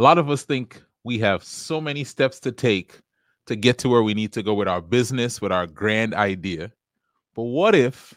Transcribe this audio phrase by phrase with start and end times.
[0.00, 3.00] A lot of us think we have so many steps to take
[3.44, 6.72] to get to where we need to go with our business, with our grand idea.
[7.34, 8.14] But what if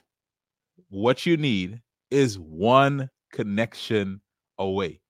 [0.88, 4.22] what you need is one connection
[4.58, 5.02] away?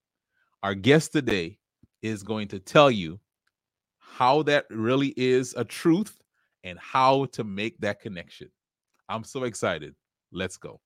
[0.63, 1.59] Our guest today
[2.01, 3.19] is going to tell you
[3.99, 6.24] how that really is a truth
[6.63, 8.49] and how to make that connection.
[9.08, 9.94] I'm so excited.
[10.31, 10.81] Let's go.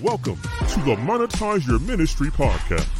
[0.00, 2.99] Welcome to the Monetize Your Ministry podcast.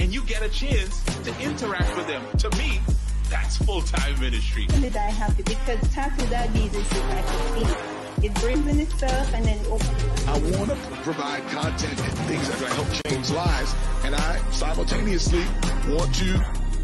[0.00, 2.22] And you get a chance to interact with them.
[2.38, 2.80] To me,
[3.28, 4.64] that's full time ministry.
[4.66, 8.24] Did I happy because Talk Without Jesus is like a seed.
[8.24, 10.26] It brings in itself and then it opens.
[10.26, 15.44] I want to provide content and things that will help change lives, and I simultaneously
[15.88, 16.38] want you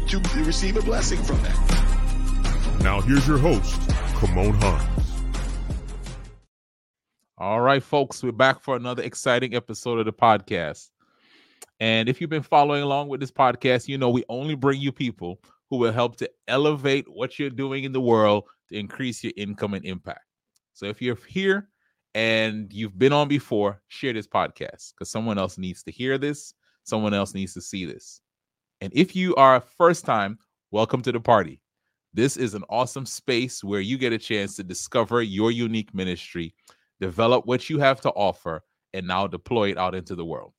[0.07, 2.79] to receive a blessing from that.
[2.83, 3.79] Now here's your host,
[4.19, 5.11] Kymone Hinds.
[7.39, 10.89] All right, folks, we're back for another exciting episode of the podcast.
[11.79, 14.91] And if you've been following along with this podcast, you know we only bring you
[14.91, 19.33] people who will help to elevate what you're doing in the world to increase your
[19.37, 20.25] income and impact.
[20.73, 21.69] So if you're here
[22.15, 26.53] and you've been on before, share this podcast because someone else needs to hear this,
[26.83, 28.21] someone else needs to see this.
[28.81, 30.39] And if you are a first time,
[30.71, 31.61] welcome to the party.
[32.13, 36.55] This is an awesome space where you get a chance to discover your unique ministry,
[36.99, 40.53] develop what you have to offer, and now deploy it out into the world.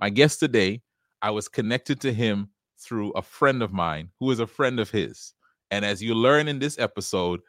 [0.00, 0.80] My guest today,
[1.20, 2.48] I was connected to him
[2.78, 5.34] through a friend of mine who is a friend of his.
[5.70, 7.40] And as you learn in this episode,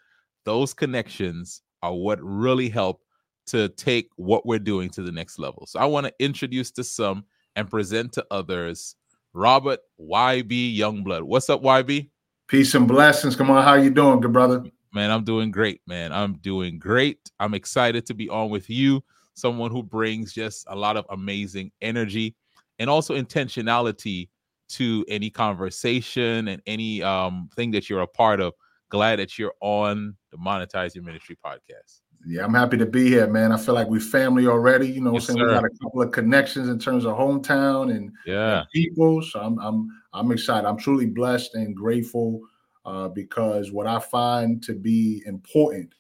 [0.44, 3.04] those connections are what really help
[3.48, 5.66] to take what we're doing to the next level.
[5.66, 7.24] So I want to introduce to some
[7.56, 8.98] and present to others
[9.34, 11.24] Robert YB Youngblood.
[11.24, 12.10] What's up, YB?
[12.48, 13.38] Peace and blessings.
[13.38, 14.66] Come on, how you doing, good brother?
[14.94, 16.12] Man, I'm doing great, man.
[16.12, 17.32] I'm doing great.
[17.40, 19.02] I'm excited to be on with you,
[19.36, 22.36] someone who brings just a lot of amazing energy
[22.82, 24.28] and also intentionality
[24.68, 28.54] to any conversation and any um thing that you're a part of.
[28.90, 32.02] Glad that you're on the Monetize Your Ministry podcast.
[32.26, 33.52] Yeah, I'm happy to be here, man.
[33.52, 34.90] I feel like we're family already.
[34.90, 38.12] You know, yes, saying we got a couple of connections in terms of hometown and,
[38.26, 38.60] yeah.
[38.60, 39.22] and people.
[39.22, 40.68] So I'm I'm I'm excited.
[40.68, 42.42] I'm truly blessed and grateful
[42.86, 45.94] uh, because what I find to be important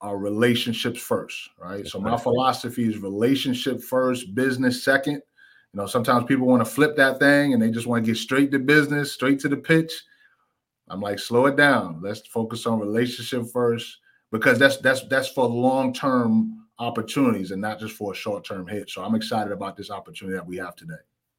[0.00, 1.78] are relationships first, right?
[1.78, 5.22] That's so my philosophy is relationship first, business second.
[5.72, 8.18] You know, sometimes people want to flip that thing and they just want to get
[8.18, 9.92] straight to business, straight to the pitch.
[10.88, 12.00] I'm like, slow it down.
[12.02, 13.98] Let's focus on relationship first
[14.32, 18.90] because that's that's that's for long-term opportunities and not just for a short-term hit.
[18.90, 20.94] So I'm excited about this opportunity that we have today.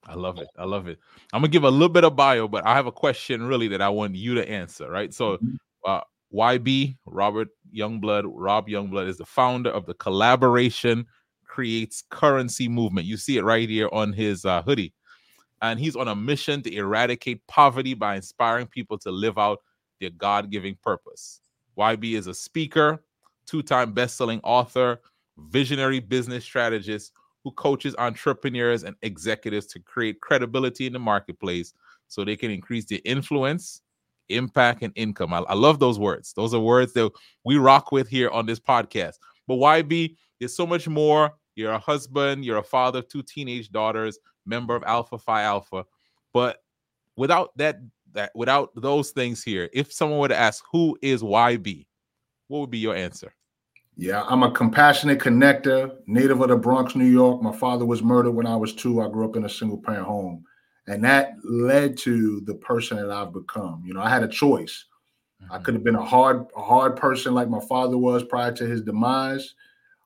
[0.06, 0.48] I love it.
[0.58, 1.00] I love it.
[1.34, 3.82] I'm gonna give a little bit of bio, but I have a question really that
[3.82, 4.90] I want you to answer.
[4.90, 5.14] Right.
[5.14, 5.56] So, mm-hmm.
[5.86, 6.02] uh,
[6.34, 11.06] YB Robert Youngblood, Rob Youngblood is the founder of the Collaboration
[11.52, 13.06] creates currency movement.
[13.06, 14.94] You see it right here on his uh, hoodie.
[15.62, 19.60] And he's on a mission to eradicate poverty by inspiring people to live out
[20.00, 21.42] their God giving purpose.
[21.78, 23.04] YB is a speaker,
[23.46, 25.02] two time best selling author,
[25.38, 27.12] visionary business strategist
[27.44, 31.74] who coaches entrepreneurs and executives to create credibility in the marketplace
[32.08, 33.82] so they can increase their influence,
[34.30, 35.34] impact, and income.
[35.34, 36.34] I, I love those words.
[36.34, 37.12] Those are words that
[37.44, 39.16] we rock with here on this podcast.
[39.48, 43.72] But YB, there's so much more you're a husband, you're a father of two teenage
[43.72, 45.86] daughters, member of Alpha Phi Alpha.
[46.34, 46.58] But
[47.16, 47.78] without that,
[48.14, 51.86] that without those things here, if someone were to ask who is YB,
[52.48, 53.34] what would be your answer?
[53.96, 57.42] Yeah, I'm a compassionate connector, native of the Bronx, New York.
[57.42, 59.02] My father was murdered when I was two.
[59.02, 60.44] I grew up in a single parent home.
[60.88, 63.84] And that led to the person that I've become.
[63.86, 64.86] You know, I had a choice.
[65.44, 65.54] Mm-hmm.
[65.54, 68.66] I could have been a hard, a hard person like my father was prior to
[68.66, 69.54] his demise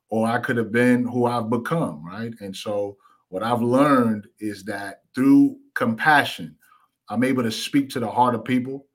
[0.10, 2.34] or I could have been who I've become, right?
[2.40, 2.98] And so
[3.30, 6.56] what I've learned is that through compassion,
[7.10, 8.86] I'm able to speak to the heart of people,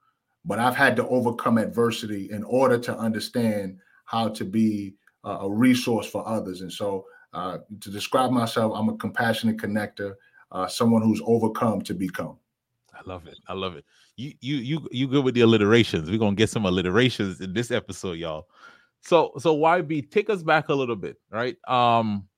[0.45, 4.95] but I've had to overcome adversity in order to understand how to be
[5.25, 6.63] a resource for others.
[6.63, 10.15] And so uh, to describe myself, I'm a compassionate connector,
[10.51, 12.39] uh, someone who's overcome to become.
[12.95, 13.39] I love it.
[13.47, 13.85] I love it.
[14.17, 16.11] You you you you good with the alliterations.
[16.11, 18.49] We're gonna get some alliterations in this episode, y'all.
[19.03, 21.57] So so YB, take us back a little bit, right?
[21.69, 22.29] Um,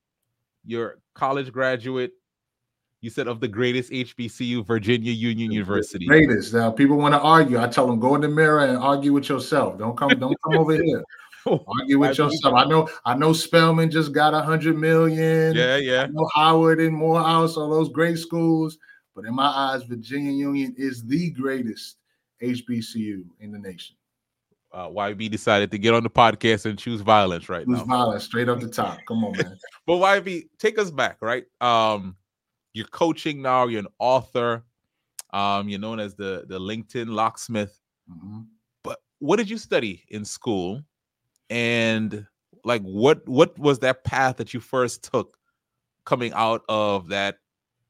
[0.65, 2.13] you're college graduate.
[3.01, 6.05] You said of the greatest HBCU, Virginia Union University.
[6.05, 6.53] Greatest.
[6.53, 7.59] Now people want to argue.
[7.59, 9.77] I tell them go in the mirror and argue with yourself.
[9.77, 10.09] Don't come.
[10.19, 11.03] Don't come over here.
[11.45, 12.53] Argue with yourself.
[12.53, 12.87] I know.
[13.03, 13.33] I know.
[13.33, 15.53] Spelman just got a hundred million.
[15.53, 16.03] Yeah, yeah.
[16.03, 18.77] I know Howard and Morehouse, all those great schools.
[19.13, 21.97] But in my eyes, Virginia Union is the greatest
[22.41, 23.97] HBCU in the nation
[24.73, 27.85] uh, YB decided to get on the podcast and choose violence right choose now.
[27.85, 28.97] violence straight up the top.
[29.07, 29.57] Come on, man.
[29.85, 31.45] but YB, take us back, right?
[31.61, 32.15] Um,
[32.73, 33.67] you're coaching now.
[33.67, 34.63] You're an author.
[35.31, 37.79] Um, you're known as the the LinkedIn locksmith.
[38.09, 38.47] Mhm.
[38.83, 40.81] But what did you study in school?
[41.49, 42.25] And
[42.63, 45.37] like, what what was that path that you first took
[46.05, 47.37] coming out of that?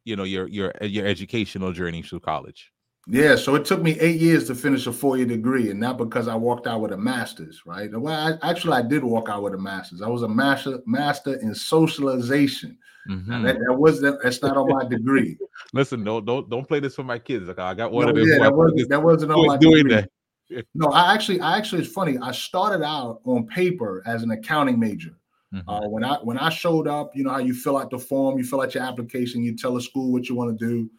[0.03, 2.73] You know, your your your educational journey through college.
[3.05, 6.29] Yeah, so it took me eight years to finish a four-year degree, and not because
[6.29, 7.91] I walked out with a master's, right?
[7.91, 10.01] Well, I, actually, I did walk out with a master's.
[10.01, 12.77] I was a master master in socialization.
[13.09, 13.44] Mhm.
[13.44, 15.38] That, that was that, that's not on my degree.
[15.73, 17.50] Listen, don't don't don't play this for my kids.
[17.50, 18.25] Like I got one No, of them.
[18.25, 20.05] yeah, that wasn't that wasn't on my doing degree.
[20.50, 20.65] that.
[20.73, 22.17] No, I actually, I actually, it's funny.
[22.21, 25.17] I started out on paper as an accounting major.
[25.53, 25.63] Mhm.
[25.67, 28.38] Uh, when I when I showed up, you know how you fill out the form,
[28.38, 30.89] you fill out your application, you tell the school what you want to do,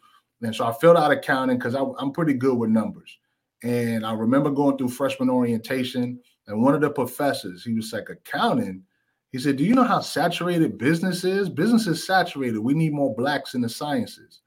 [0.41, 3.17] and so I filled out accounting because I'm pretty good with numbers.
[3.63, 8.09] And I remember going through freshman orientation, and one of the professors, he was like,
[8.09, 8.83] "Accounting."
[9.31, 11.49] He said, "Do you know how saturated business is?
[11.49, 12.59] Business is saturated.
[12.59, 14.41] We need more blacks in the sciences."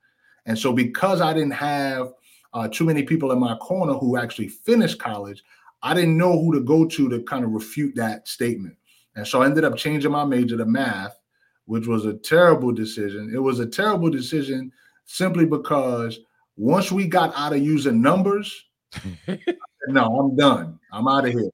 [0.46, 2.12] And so, because I didn't have
[2.54, 5.42] uh, too many people in my corner who actually finished college,
[5.82, 8.76] I didn't know who to go to to kind of refute that statement.
[9.16, 11.18] And so I ended up changing my major to math,
[11.66, 13.30] which was a terrible decision.
[13.34, 14.72] It was a terrible decision
[15.08, 16.20] simply because
[16.56, 18.64] once we got out of using numbers,
[19.26, 19.40] said,
[19.88, 20.78] no, I'm done.
[20.92, 21.50] I'm out of here.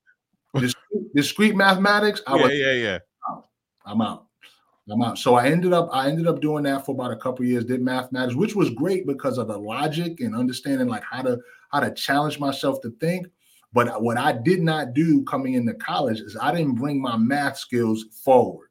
[0.55, 2.99] Discrete, discrete mathematics, I yeah, was yeah, yeah.
[3.87, 4.27] I'm out.
[4.91, 5.19] I'm out.
[5.19, 7.81] So I ended up I ended up doing that for about a couple years, did
[7.81, 11.39] mathematics, which was great because of the logic and understanding like how to
[11.71, 13.27] how to challenge myself to think.
[13.73, 17.59] But what I did not do coming into college is I didn't bring my math
[17.59, 18.69] skills forward.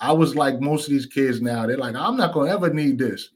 [0.00, 2.98] I was like most of these kids now, they're like, I'm not gonna ever need
[2.98, 3.30] this.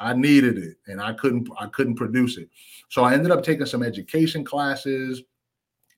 [0.00, 2.48] I needed it and I couldn't I couldn't produce it.
[2.88, 5.22] So I ended up taking some education classes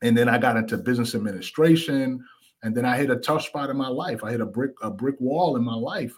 [0.03, 2.23] and then I got into business administration
[2.63, 4.23] and then I hit a tough spot in my life.
[4.23, 6.17] I hit a brick a brick wall in my life,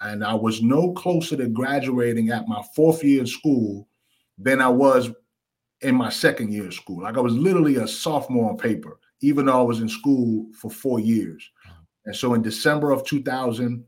[0.00, 3.88] and I was no closer to graduating at my fourth year in school
[4.38, 5.10] than I was
[5.82, 7.02] in my second year of school.
[7.02, 10.70] Like I was literally a sophomore on paper, even though I was in school for
[10.70, 11.48] four years.
[12.06, 13.84] And so in December of 2000,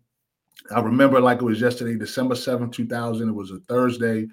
[0.75, 3.29] I remember like it was yesterday, December 7th, 2000.
[3.29, 4.27] It was a Thursday.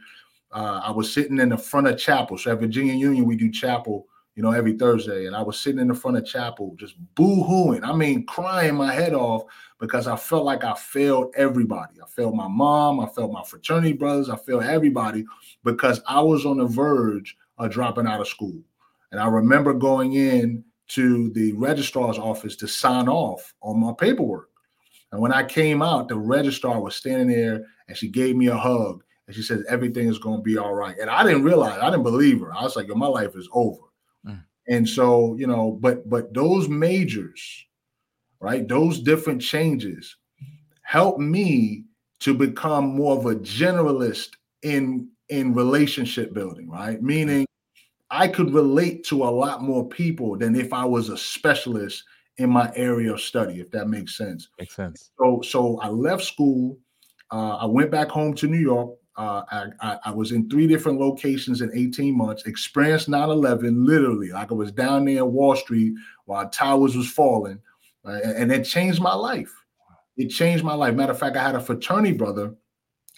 [0.51, 2.37] Uh, I was sitting in the front of chapel.
[2.37, 5.27] So at Virginia Union, we do chapel you know, every Thursday.
[5.27, 7.83] And I was sitting in the front of chapel, just boo-hooing.
[7.83, 9.43] I mean, crying my head off
[9.79, 12.01] because I felt like I failed everybody.
[12.01, 15.25] I failed my mom, I failed my fraternity brothers, I failed everybody
[15.63, 18.59] because I was on the verge of dropping out of school.
[19.11, 24.49] And I remember going in to the registrar's office to sign off on my paperwork.
[25.13, 28.57] And when I came out, the registrar was standing there and she gave me a
[28.57, 30.97] hug and she said, Everything is going to be all right.
[30.97, 32.51] And I didn't realize, I didn't believe her.
[32.51, 33.83] I was like, Yo, my life is over.
[34.27, 34.43] Mm.
[34.67, 37.63] And so, you know, but but those majors,
[38.39, 38.67] right?
[38.67, 40.15] Those different changes
[40.81, 41.83] help me
[42.21, 44.29] to become more of a generalist
[44.63, 47.03] in in relationship building, right?
[47.03, 47.45] Meaning
[48.09, 52.03] I could relate to a lot more people than if I was a specialist
[52.37, 54.49] in my area of study, if that makes sense.
[54.59, 55.11] Makes sense.
[55.19, 56.77] So so I left school.
[57.31, 58.95] Uh, I went back home to New York.
[59.15, 64.29] Uh, I, I, I was in three different locations in 18 months, experienced 9-11 literally.
[64.29, 65.93] Like I was down there in Wall Street
[66.25, 67.59] while towers was falling.
[68.05, 69.53] uh, and, and it changed my life.
[70.17, 70.95] It changed my life.
[70.95, 72.55] Matter of fact, I had a fraternity brother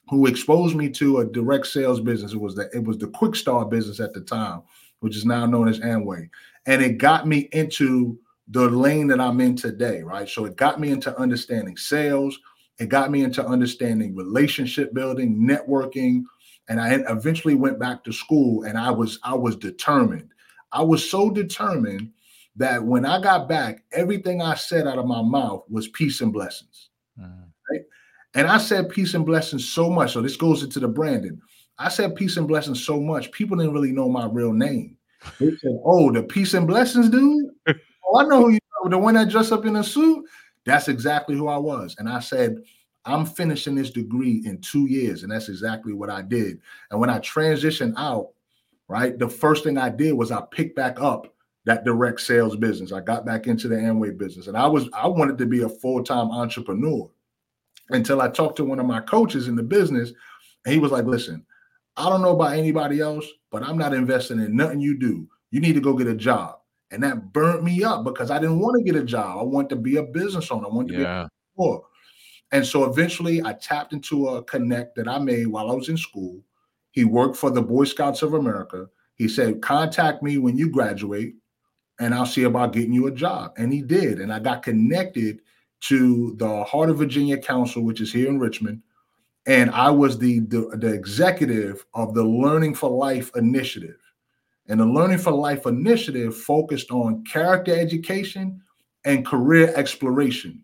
[0.09, 2.33] who exposed me to a direct sales business.
[2.33, 4.61] It was the it was the Quixtar business at the time,
[4.99, 6.29] which is now known as Amway.
[6.67, 10.29] And it got me into the lane that I'm in today, right?
[10.29, 12.39] So it got me into understanding sales,
[12.77, 16.23] it got me into understanding relationship building, networking,
[16.67, 20.31] and I eventually went back to school and I was I was determined.
[20.71, 22.11] I was so determined
[22.57, 26.33] that when I got back, everything I said out of my mouth was peace and
[26.33, 26.89] blessings.
[27.19, 27.43] Mhm.
[28.33, 30.11] And I said peace and blessings so much.
[30.13, 31.41] So this goes into the branding.
[31.79, 34.97] I said peace and blessings so much, people didn't really know my real name.
[35.39, 37.54] They said, "Oh, the peace and blessings dude.
[38.15, 38.89] Oh, I know who you are.
[38.89, 40.25] The one that dressed up in a suit.
[40.65, 42.63] That's exactly who I was." And I said,
[43.03, 46.59] "I'm finishing this degree in two years," and that's exactly what I did.
[46.91, 48.29] And when I transitioned out,
[48.87, 51.33] right, the first thing I did was I picked back up
[51.65, 52.93] that direct sales business.
[52.93, 55.69] I got back into the Amway business, and I was I wanted to be a
[55.69, 57.09] full time entrepreneur
[57.89, 60.13] until I talked to one of my coaches in the business,
[60.63, 61.45] and he was like, "Listen,
[61.97, 65.27] I don't know about anybody else, but I'm not investing in nothing you do.
[65.51, 66.59] You need to go get a job."
[66.95, 69.37] And that burnt me up because I didn't want to get a job.
[69.39, 70.65] I wanted to be a business owner.
[70.65, 71.27] I wanted to be Yeah.
[71.59, 71.77] a
[72.51, 75.97] and so eventually I tapped into a connect that I made while I was in
[75.97, 76.39] school.
[76.91, 78.87] He worked for the Boy Scouts of America.
[79.15, 81.35] He said, contact me when you graduate
[81.99, 83.53] and I'll see about getting you a job.
[83.57, 84.19] And he did.
[84.19, 85.39] And I got connected
[85.81, 88.81] to the Heart of Virginia Council, which is here in Richmond.
[89.47, 93.97] and I was the, the the executive of the Learning for Life initiative.
[94.67, 98.61] And the Learning for Life initiative focused on character education
[99.05, 100.63] and career exploration.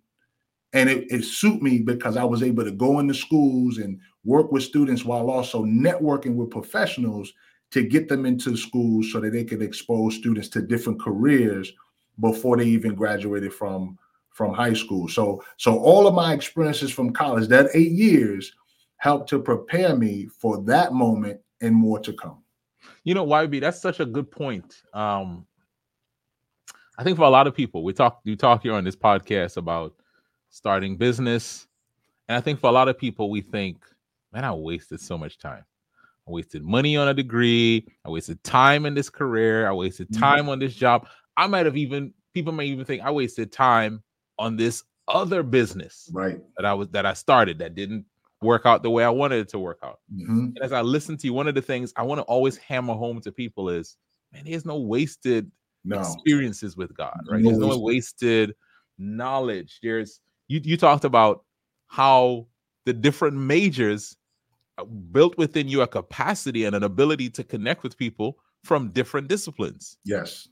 [0.74, 4.52] And it, it suit me because I was able to go into schools and work
[4.52, 7.32] with students while also networking with professionals
[7.72, 11.72] to get them into schools so that they could expose students to different careers
[12.20, 13.98] before they even graduated from
[14.30, 15.08] from high school.
[15.10, 18.54] So so all of my experiences from college, that 8 years
[18.98, 22.41] helped to prepare me for that moment and more to come.
[23.04, 24.84] You know, YB, that's such a good point.
[24.94, 25.46] Um,
[26.98, 29.58] I think for a lot of people, we talk you talk here on this podcast
[29.58, 29.96] about
[30.50, 31.68] starting business.
[32.28, 33.84] And I think for a lot of people, we think,
[34.32, 35.64] man, I wasted so much time.
[36.28, 37.88] I wasted money on a degree.
[38.06, 39.68] I wasted time in this career.
[39.68, 40.20] I wasted Mhm.
[40.20, 41.08] time on this job.
[41.38, 44.04] I might have even people may even think I wasted time
[44.38, 46.40] on this other business Right.
[46.58, 48.06] that I was that I started that didn't
[48.42, 50.00] work out the way I wanted it to work out.
[50.12, 50.56] Mhm.
[50.56, 52.94] And as I listen to you, one of the things I want to always hammer
[52.94, 53.98] home to people is,
[54.34, 55.52] man, there's no wasted
[55.84, 56.00] No.
[56.00, 57.42] experiences with God, right?
[57.44, 58.56] No There's no wasted
[58.98, 59.80] knowledge.
[59.84, 61.46] There's you you talked about
[61.88, 62.48] how
[62.86, 64.18] the different majors
[64.78, 69.28] uh, built within you a capacity and an ability to connect with people from different
[69.30, 69.98] disciplines.
[70.06, 70.48] Yes.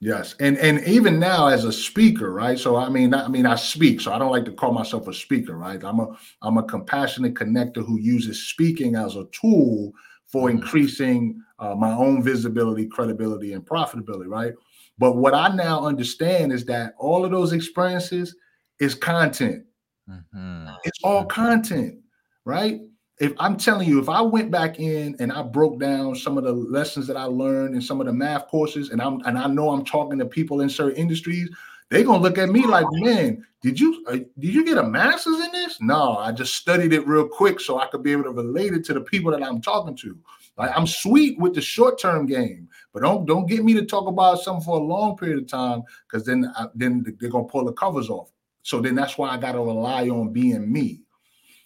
[0.00, 0.36] Yes.
[0.38, 2.56] And and even now as a speaker, right?
[2.58, 5.14] So I mean, I mean, I speak, so I don't like to call myself a
[5.14, 5.82] speaker, right?
[5.82, 9.92] I'm a I'm a compassionate connector who uses speaking as a tool
[10.26, 10.52] for Mhm.
[10.52, 14.54] increasing uh, my own visibility, credibility, and profitability, right?
[14.98, 18.36] But what I now understand is that all of those experiences
[18.78, 19.64] is content.
[20.08, 20.76] Mhm.
[20.84, 21.98] It's all content,
[22.44, 22.80] right?
[23.20, 26.44] If I'm telling you, if I went back in and I broke down some of
[26.44, 29.48] the lessons that I learned in some of the math courses, and I'm and I
[29.48, 31.50] know I'm talking to people in certain industries,
[31.90, 35.40] they're gonna look at me like, man, did you uh, did you get a master's
[35.40, 35.80] in this?
[35.80, 38.84] No, I just studied it real quick so I could be able to relate it
[38.86, 40.16] to the people that I'm talking to.
[40.56, 44.06] Like I'm sweet with the short term game, but don't don't get me to talk
[44.06, 47.64] about something for a long period of time because then I, then they're gonna pull
[47.64, 48.30] the covers off.
[48.62, 51.00] So then that's why I got to rely on being me,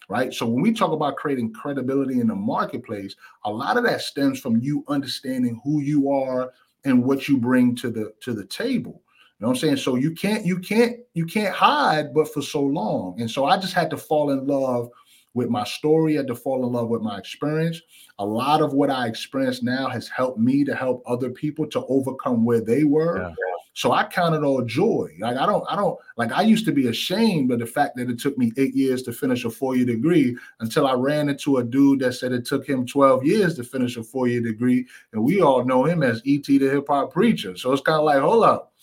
[0.09, 0.33] right?
[0.33, 4.39] So when we talk about creating credibility in the marketplace, a lot of that stems
[4.39, 6.53] from you understanding who you are
[6.85, 9.01] and what you bring to the to the table.
[9.39, 9.77] You know what I'm saying?
[9.77, 13.19] So you can't you can't you can't hide but for so long.
[13.19, 14.89] And so I just had to fall in love
[15.33, 17.81] with my story, I had to fall in love with my experience.
[18.19, 21.83] A lot of what I experience now has helped me to help other people to
[21.87, 23.19] overcome where they were.
[23.19, 23.33] Yeah.
[23.75, 25.15] So I count it all joy.
[25.19, 28.09] Like I don't, I don't like I used to be ashamed of the fact that
[28.09, 31.63] it took me eight years to finish a four-year degree until I ran into a
[31.63, 34.85] dude that said it took him 12 years to finish a four-year degree.
[35.11, 37.57] And we all know him as ET the hip-hop preacher.
[37.57, 38.73] So it's kind of like, hold up.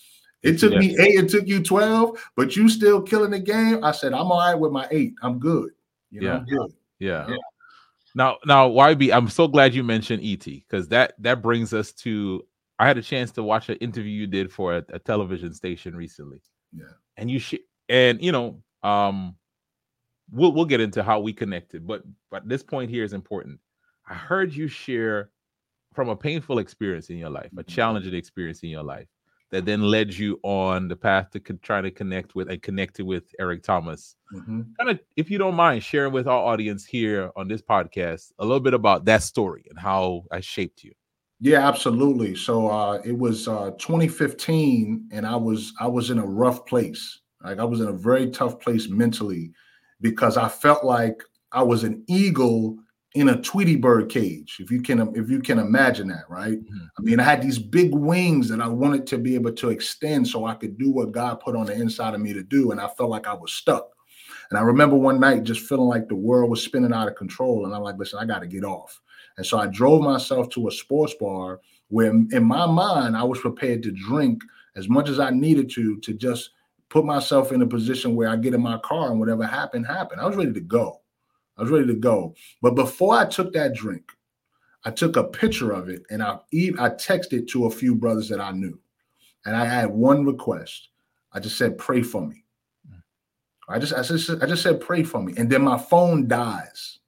[0.43, 3.83] It took me eight, it took you 12, but you still killing the game.
[3.83, 5.13] I said, I'm all right with my eight.
[5.21, 5.69] I'm good.
[6.09, 6.37] You know, Yeah.
[6.37, 6.73] I'm good.
[6.99, 7.27] Yeah.
[7.29, 7.35] Yeah.
[8.13, 12.45] Now, now, YB, I'm so glad you mentioned ET because that that brings us to.
[12.81, 15.95] I had a chance to watch an interview you did for a, a television station
[15.95, 16.41] recently.
[16.73, 16.85] Yeah.
[17.17, 17.59] and you should,
[17.89, 19.35] and you know, um,
[20.31, 23.59] we'll we'll get into how we connected, but but this point here is important.
[24.09, 25.29] I heard you share
[25.93, 27.67] from a painful experience in your life, a Mhm.
[27.67, 29.07] challenging experience in your life
[29.51, 33.05] that then led you on the path to con- try to connect with and connected
[33.05, 34.73] with Eric Thomas Mhm.
[34.77, 38.45] kind of if you don't mind sharing with our audience here on this podcast a
[38.45, 40.93] little bit about that story and how I shaped you.
[41.41, 42.35] Yeah, absolutely.
[42.35, 47.19] So uh, it was uh, 2015, and I was I was in a rough place.
[47.43, 49.51] Like I was in a very tough place mentally
[50.01, 52.77] because I felt like I was an eagle
[53.15, 54.57] in a Tweety bird cage.
[54.59, 56.59] If you can if you can imagine that, right?
[56.59, 56.87] Mhm.
[56.99, 60.27] I mean, I had these big wings that I wanted to be able to extend
[60.27, 62.79] so I could do what God put on the inside of me to do, and
[62.79, 63.89] I felt like I was stuck.
[64.49, 67.65] And I remember one night just feeling like the world was spinning out of control,
[67.65, 68.99] and I'm like, listen, I got to get off.
[69.41, 73.39] And so I drove myself to a sports bar where, in my mind, I was
[73.39, 74.43] prepared to drink
[74.75, 76.51] as much as I needed to to just
[76.89, 80.21] put myself in a position where I get in my car and whatever happened, happened.
[80.21, 81.01] I was ready to go.
[81.57, 82.35] I was ready to go.
[82.61, 84.11] But before I took that drink,
[84.85, 88.51] I took a picture of it and I texted to a few brothers that I
[88.51, 88.79] knew.
[89.47, 90.89] And I had one request.
[91.33, 92.45] I just said, pray for me.
[92.87, 93.01] Mm.
[93.69, 95.33] I just I just I just said pray for me.
[95.35, 96.99] And then my phone dies.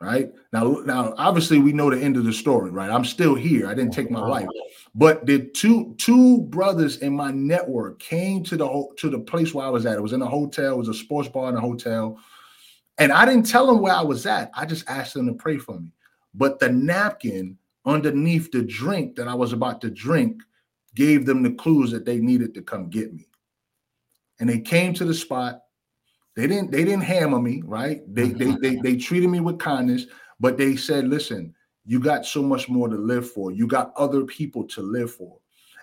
[0.00, 0.30] Right?
[0.52, 2.90] Now now obviously we know the end of the story, right?
[2.90, 3.66] I'm still here.
[3.68, 4.48] I didn't take my life.
[4.94, 9.66] But the two two brothers in my network came to the to the place where
[9.66, 9.96] I was at.
[9.96, 12.18] It was in a hotel, it was a sports bar in a hotel.
[12.98, 14.50] And I didn't tell them where I was at.
[14.54, 15.90] I just asked them to pray for me.
[16.34, 20.42] But the napkin underneath the drink that I was about to drink
[20.94, 23.26] gave them the clues that they needed to come get me.
[24.38, 25.62] And they came to the spot.
[26.36, 28.02] They didn't they didn't hammer me, right?
[28.12, 28.62] They they mm-hmm.
[28.62, 30.06] they they treated me with kindness,
[30.40, 33.52] but they said, listen, you got so much more to live for.
[33.52, 35.38] You got other people to live for.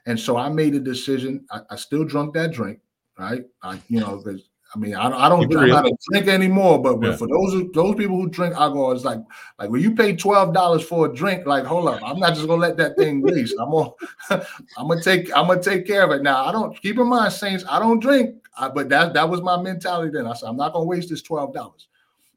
[0.06, 1.46] And so I made a decision.
[1.52, 2.80] I, I still drunk that drink,
[3.18, 3.44] right?
[3.62, 6.82] I, you know, because I mean, I, I don't drink, I don't drink anymore.
[6.82, 7.16] But, yeah.
[7.16, 9.20] for those those people who drink alcohol, it's like
[9.60, 11.46] like when you pay twelve dollars for a drink.
[11.46, 13.56] Like, hold up, I'm not just gonna let that thing waste.
[13.60, 13.92] I'm gonna
[14.78, 16.24] I'm gonna take I'm gonna take care of it.
[16.24, 19.42] Now, I don't keep in mind, saints, I don't drink, I, but that that was
[19.42, 20.26] my mentality then.
[20.26, 21.88] I said I'm not gonna waste this twelve dollars.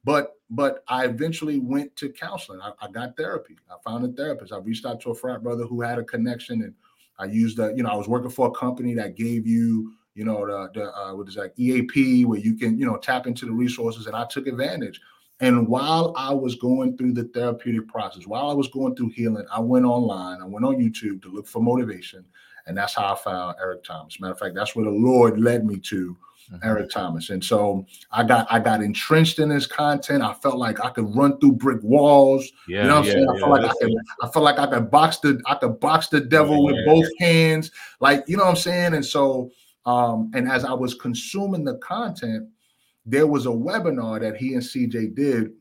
[0.04, 2.60] But but I eventually went to counseling.
[2.60, 3.56] I, I, got therapy.
[3.70, 4.52] I found a therapist.
[4.52, 6.74] I reached out to a frat brother who had a connection, and
[7.18, 10.24] I used a, you know, I was working for a company that gave you, you
[10.24, 13.46] know, the, the uh, what is that EAP where you can, you know, tap into
[13.46, 15.00] the resources, and I took advantage.
[15.40, 19.44] And while I was going through the therapeutic process, while I was going through healing,
[19.52, 22.24] I went online, I went on YouTube to look for motivation,
[22.66, 24.20] and that's how I found Eric Thomas.
[24.20, 26.16] Matter of fact, that's where the Lord led me to
[26.52, 26.56] mm-hmm.
[26.62, 27.30] Eric Thomas.
[27.30, 30.22] And so I got I got entrenched in his content.
[30.22, 32.50] I felt like I could run through brick walls.
[32.68, 33.28] Yeah, you know what yeah, I'm saying?
[33.28, 36.08] I felt like I could I felt like I could box the I could box
[36.08, 37.70] the devil yeah, with both hands.
[38.00, 38.94] Like, you know what I'm saying?
[38.94, 39.50] And so
[39.86, 42.48] um, and as I was consuming the content,
[43.06, 45.52] there was a webinar that he and CJ did.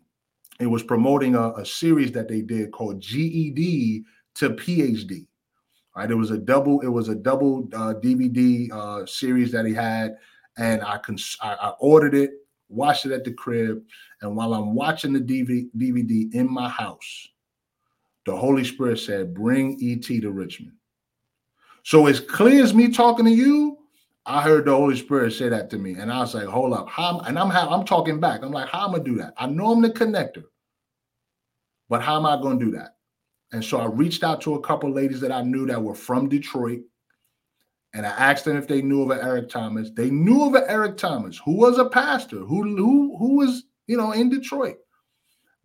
[0.59, 4.03] It was promoting a, a series that they did called GED
[4.35, 5.27] to PhD.
[5.95, 6.81] Right, it was a double.
[6.81, 10.17] It was a double uh, DVD uh, series that he had
[10.57, 12.31] and I can I, I ordered it,
[12.69, 13.83] watched it at the crib,
[14.21, 17.27] and while I'm watching the DVD, DVD in my house,
[18.25, 20.77] the Holy Spirit said, "Bring ET to Richmond."
[21.83, 23.77] So as clear as me talking to you,
[24.25, 26.89] I heard the Holy Spirit say that to me, and I was like, "Hold up!"
[26.89, 28.41] How, and I'm I'm talking back.
[28.41, 30.45] I'm like, "How am I gonna do that?" I know I'm the connector,
[31.89, 32.95] but how am I gonna do that?
[33.51, 36.29] And so I reached out to a couple ladies that I knew that were from
[36.29, 36.81] Detroit
[37.93, 39.91] and I asked them if they knew of Eric Thomas.
[39.91, 44.11] They knew of Eric Thomas who was a pastor, who who who was you know
[44.11, 44.77] in Detroit,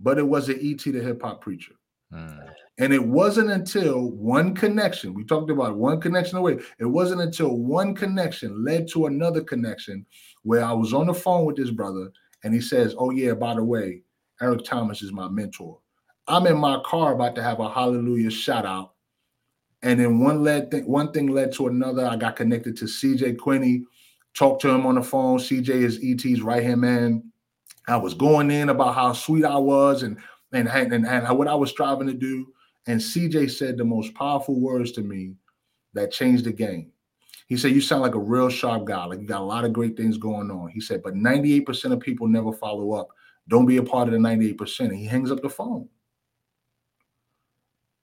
[0.00, 1.74] but it was an ET the hip hop preacher.
[2.12, 2.50] Mm.
[2.78, 6.58] And it wasn't until one connection, we talked about one connection away.
[6.78, 10.06] It wasn't until one connection led to another connection
[10.42, 12.10] where I was on the phone with this brother
[12.44, 14.02] and he says, Oh, yeah, by the way,
[14.40, 15.80] Eric Thomas is my mentor.
[16.28, 18.92] I'm in my car about to have a hallelujah shout out
[19.82, 22.06] and then one led th- one thing led to another.
[22.06, 23.84] I got connected to CJ Quinney,
[24.34, 25.38] talked to him on the phone.
[25.38, 27.32] CJ is ET's right hand man.
[27.86, 30.18] I was going in about how sweet I was and
[30.52, 32.52] and and, what I was striving to do.
[32.86, 35.34] And CJ said the most powerful words to me
[35.92, 36.90] that changed the game.
[37.48, 39.04] He said, You sound like a real sharp guy.
[39.06, 40.68] Like you got a lot of great things going on.
[40.68, 43.08] He said, But 98% of people never follow up.
[43.48, 44.80] Don't be a part of the 98%.
[44.80, 45.88] And he hangs up the phone.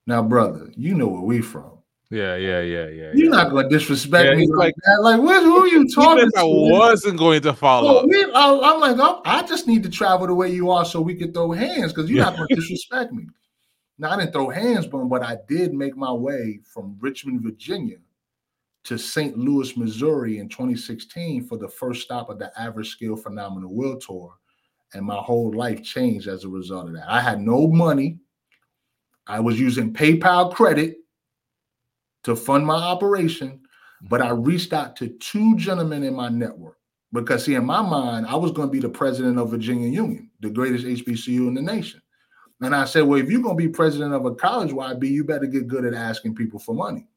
[0.07, 1.74] Now, brother, you know where we from.
[2.11, 3.11] Yeah, yeah, yeah, yeah.
[3.13, 3.29] You're yeah.
[3.29, 5.01] not gonna disrespect yeah, me like that.
[5.01, 6.39] Like, what, who are you talking to?
[6.39, 8.01] I wasn't going to follow.
[8.01, 10.85] Oh, we, I, am like, I'm, i just need to travel the way you are
[10.85, 13.27] so we can throw hands because you're not gonna disrespect me.
[13.97, 17.97] Now, I didn't throw hands, but but I did make my way from Richmond, Virginia,
[18.83, 19.35] to St.
[19.35, 24.35] Louis, Missouri, in 2016 for the first stop of the Average Skill Phenomenal Will Tour,
[24.93, 27.09] and my whole life changed as a result of that.
[27.09, 28.19] I had no money.
[29.25, 30.97] I was using PayPal credit
[32.25, 33.61] to fund my operation,
[34.09, 34.43] but I mm-hmm.
[34.43, 36.77] reached out to two gentlemen in my network
[37.13, 40.31] because, see, in my mind, I was going to be the president of Virginia Union,
[40.41, 42.01] the greatest HBCU in the nation.
[42.61, 45.23] And I said, well, if you're going to be president of a college, YB, you
[45.23, 47.07] better get good at asking people for money.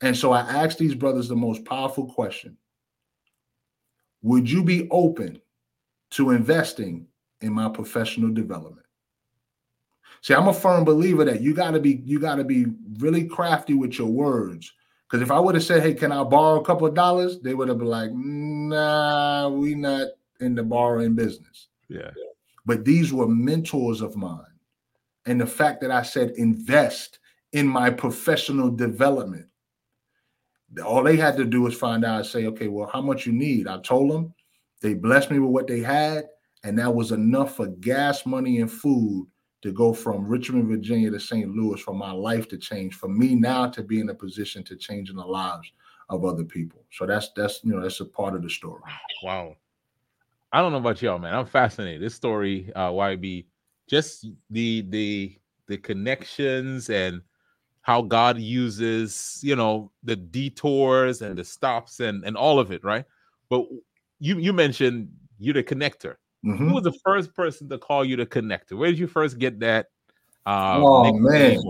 [0.00, 2.56] And so I asked these brothers the most powerful question
[4.22, 5.40] Would you be open
[6.12, 7.06] to investing
[7.40, 8.86] in my professional development?
[10.22, 12.66] See, I'm a firm believer that you gotta be you gotta be
[12.98, 14.72] really crafty with your words.
[15.04, 17.54] Because if I would have said, "Hey, can I borrow a couple of dollars?" they
[17.54, 20.08] would have been like, "Nah, we not
[20.40, 22.10] in the borrowing business." Yeah.
[22.64, 24.58] But these were mentors of mine,
[25.26, 27.18] and the fact that I said invest
[27.50, 29.48] in my professional development,
[30.86, 33.32] all they had to do was find out and say, "Okay, well, how much you
[33.32, 34.32] need?" I told them.
[34.82, 36.28] They blessed me with what they had,
[36.62, 39.26] and that was enough for gas money and food
[39.62, 41.54] to go from Richmond, Virginia to St.
[41.54, 44.76] Louis for my life to change, for me now to be in a position to
[44.76, 45.70] change in the lives
[46.08, 46.84] of other people.
[46.92, 48.82] So that's that's you know that's a part of the story.
[49.22, 49.56] Wow.
[50.52, 51.34] I don't know about y'all, man.
[51.34, 52.02] I'm fascinated.
[52.02, 53.46] This story, uh, YB,
[53.88, 57.22] just the the the connections and
[57.80, 62.84] how God uses, you know, the detours and the stops and and all of it,
[62.84, 63.04] right?
[63.48, 63.66] But
[64.18, 66.16] you you mentioned you're the connector.
[66.44, 66.68] Mm-hmm.
[66.68, 68.72] Who was the first person to call you the connector?
[68.72, 69.86] Where did you first get that?
[70.44, 71.60] Uh, oh man,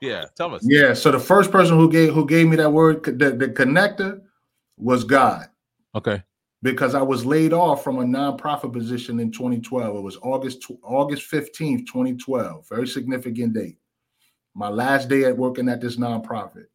[0.00, 0.62] yeah, tell us.
[0.64, 4.20] Yeah, so the first person who gave who gave me that word, the, the connector,
[4.76, 5.48] was God.
[5.94, 6.22] Okay.
[6.62, 9.96] because I was laid off from a nonprofit position in 2012.
[9.96, 12.68] It was August August 15th, 2012.
[12.68, 13.78] Very significant date.
[14.54, 16.66] My last day at working at this nonprofit.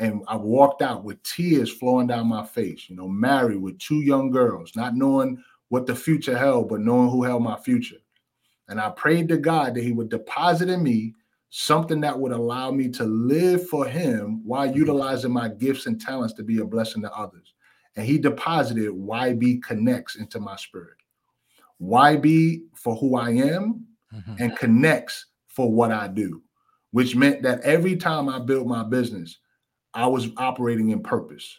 [0.00, 4.00] And I walked out with tears flowing down my face, you know, married with two
[4.00, 7.96] young girls, not knowing what the future held, but knowing who held my future.
[8.68, 11.14] And I prayed to God that He would deposit in me
[11.50, 16.34] something that would allow me to live for Him while utilizing my gifts and talents
[16.34, 17.54] to be a blessing to others.
[17.96, 20.96] And He deposited YB Connects into my spirit.
[21.80, 24.40] YB for who I am Mhm.
[24.40, 26.42] and connects for what I do,
[26.90, 29.38] which meant that every time I built my business,
[29.94, 31.58] I was operating in purpose.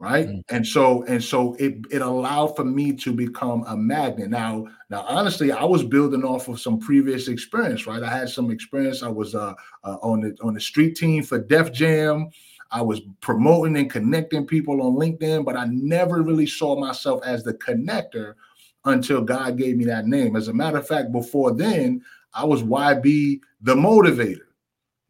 [0.00, 0.28] Right.
[0.28, 0.42] Mm.
[0.48, 4.30] And so, and so it, it allowed for me to become a magnet.
[4.30, 8.02] Now, now, honestly, I was building off of some previous experience, right?
[8.02, 9.02] I had some experience.
[9.02, 9.52] I was uh,
[9.84, 12.30] uh on the on the street team for Def Jam.
[12.70, 17.44] I was promoting and connecting people on LinkedIn, but I never really saw myself as
[17.44, 18.36] the connector
[18.86, 20.34] until God gave me that name.
[20.34, 24.46] As a matter of fact, before then, I was YB the motivator.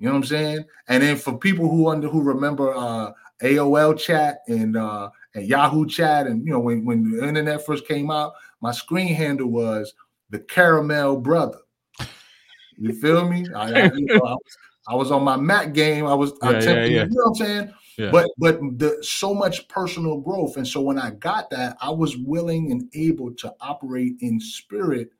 [0.01, 0.65] You know what I'm saying?
[0.89, 5.87] And then for people who under who remember uh AOL chat and uh and Yahoo
[5.87, 9.95] chat, and you know, when, when the internet first came out, my screen handle was
[10.31, 11.59] the caramel brother.
[12.77, 13.47] You feel me?
[13.55, 14.57] I, I, you know, I, was,
[14.89, 16.07] I was on my Mac game.
[16.07, 17.03] I was Yeah, yeah, attempting, yeah.
[17.05, 17.75] you know what I'm saying?
[17.99, 18.11] Yeah.
[18.11, 20.57] But but the so much personal growth.
[20.57, 25.11] And so when I got that, I was willing and able to operate in spirit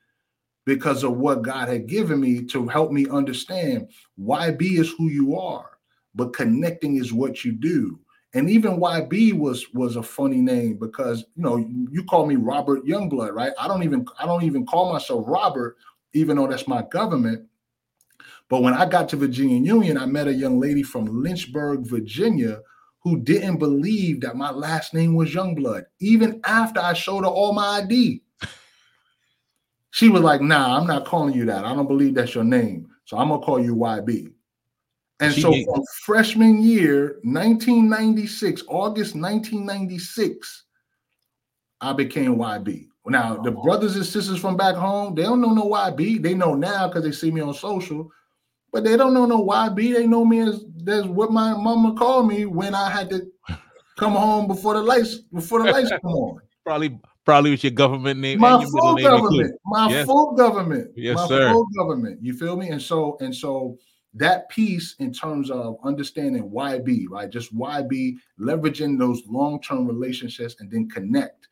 [0.65, 5.39] because of what God had given me to help me understand YB is who you
[5.39, 5.79] are,
[6.15, 7.99] but connecting is what you do.
[8.33, 11.57] And even YB was was a funny name because you know
[11.91, 13.53] you call me Robert Youngblood, right?
[13.59, 15.77] I don't even I don't even call myself Robert,
[16.13, 17.47] even though that's my government.
[18.49, 22.61] But when I got to Virginia Union, I met a young lady from Lynchburg, Virginia,
[23.01, 27.53] who didn't believe that my last name was Youngblood, even after I showed her all
[27.53, 28.23] my ID.
[29.93, 31.65] She was like, "Nah, I'm not calling you that.
[31.65, 32.89] I don't believe that's your name.
[33.05, 34.33] So I'm gonna call you YB."
[35.21, 40.65] And She so from freshman year, 1996, August 1996,
[41.83, 42.87] I became YB.
[43.07, 46.23] Now, the brothers and sisters from back home, they don't know no YB.
[46.23, 48.11] They know now because they see me on social,
[48.73, 49.95] but they don't know no YB.
[49.95, 53.27] They know me as that's what my mama called me when I had to
[53.99, 56.41] come home before the lights before the lights come on.
[56.65, 60.07] Probably probably with your government name My and your middle full government, my Yes.
[60.07, 61.51] full government, Yes, my sir.
[61.53, 62.19] full government.
[62.23, 62.69] You feel me?
[62.69, 63.79] And so and so
[64.15, 67.31] that piece in terms of understanding YB, right?
[67.31, 71.49] Just YB, leveraging those long-term relationships and then connect.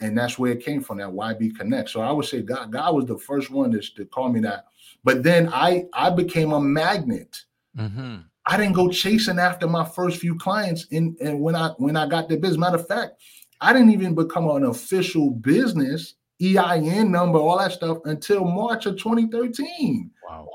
[0.00, 1.90] And that's where it came from, that YB connect.
[1.90, 4.64] So I would say God, God was the first one to, to call me that.
[5.04, 7.36] But then I I became a magnet.
[7.76, 8.24] Mhm.
[8.46, 12.08] I didn't go chasing after my first few clients in and when I when I
[12.08, 12.58] got the business.
[12.58, 13.22] Matter of fact,
[13.60, 18.96] I didn't even become an official business, EIN number, all that stuff until March of
[18.96, 20.10] 2013.
[20.28, 20.48] Wow.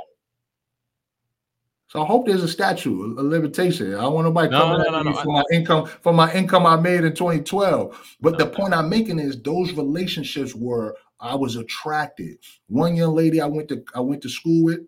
[1.97, 3.93] I hope there's a statute, a limitation.
[3.95, 5.17] I don't want nobody No, coming no, at me no.
[5.17, 8.17] for my income for my income I made in 2012.
[8.21, 12.37] But the point I'm making is those relationships were I was attracted.
[12.67, 14.81] One young lady I went to I went to school with,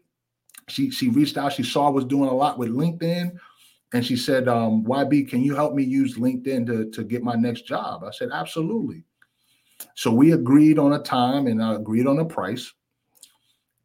[0.67, 1.53] she she reached out.
[1.53, 3.31] She saw I was doing a lot with LinkedIn,
[3.93, 7.35] and she said, um, "YB, can you help me use LinkedIn to to get my
[7.35, 9.03] next job?" I said, "Absolutely."
[9.95, 12.73] So we agreed on a time and I agreed on a price.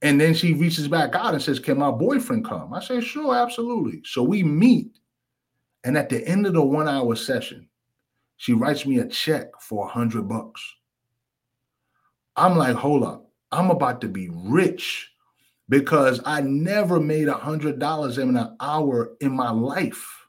[0.04, 2.74] And then she reaches back out and says, Can my boyfriend come?
[2.74, 4.02] I say, Sure, absolutely.
[4.04, 4.98] So we meet.
[5.82, 7.68] And at the end of the one hour session,
[8.36, 10.62] she writes me a check for a hundred bucks.
[12.36, 13.30] I'm like, Hold up.
[13.50, 15.10] I'm about to be rich
[15.70, 20.26] because I never made a hundred dollars in an hour in my life.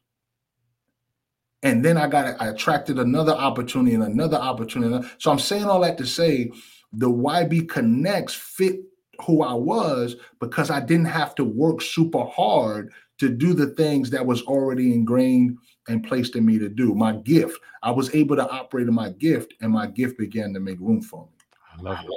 [1.63, 5.05] And then I got I attracted another opportunity and another opportunity.
[5.17, 6.51] So I'm saying all that to say
[6.93, 8.79] the YB Connects fit
[9.25, 14.09] who I was because I didn't have to work super hard to do the things
[14.09, 16.93] that was already ingrained and placed in me to do.
[16.93, 20.59] My gift, I was able to operate in my gift, and my gift began to
[20.59, 21.31] make room for me.
[21.77, 22.11] I love it.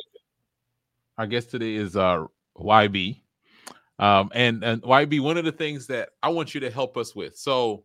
[1.18, 3.20] Our guest today is uh YB.
[3.98, 7.14] Um, and and YB, one of the things that I want you to help us
[7.14, 7.36] with.
[7.36, 7.84] So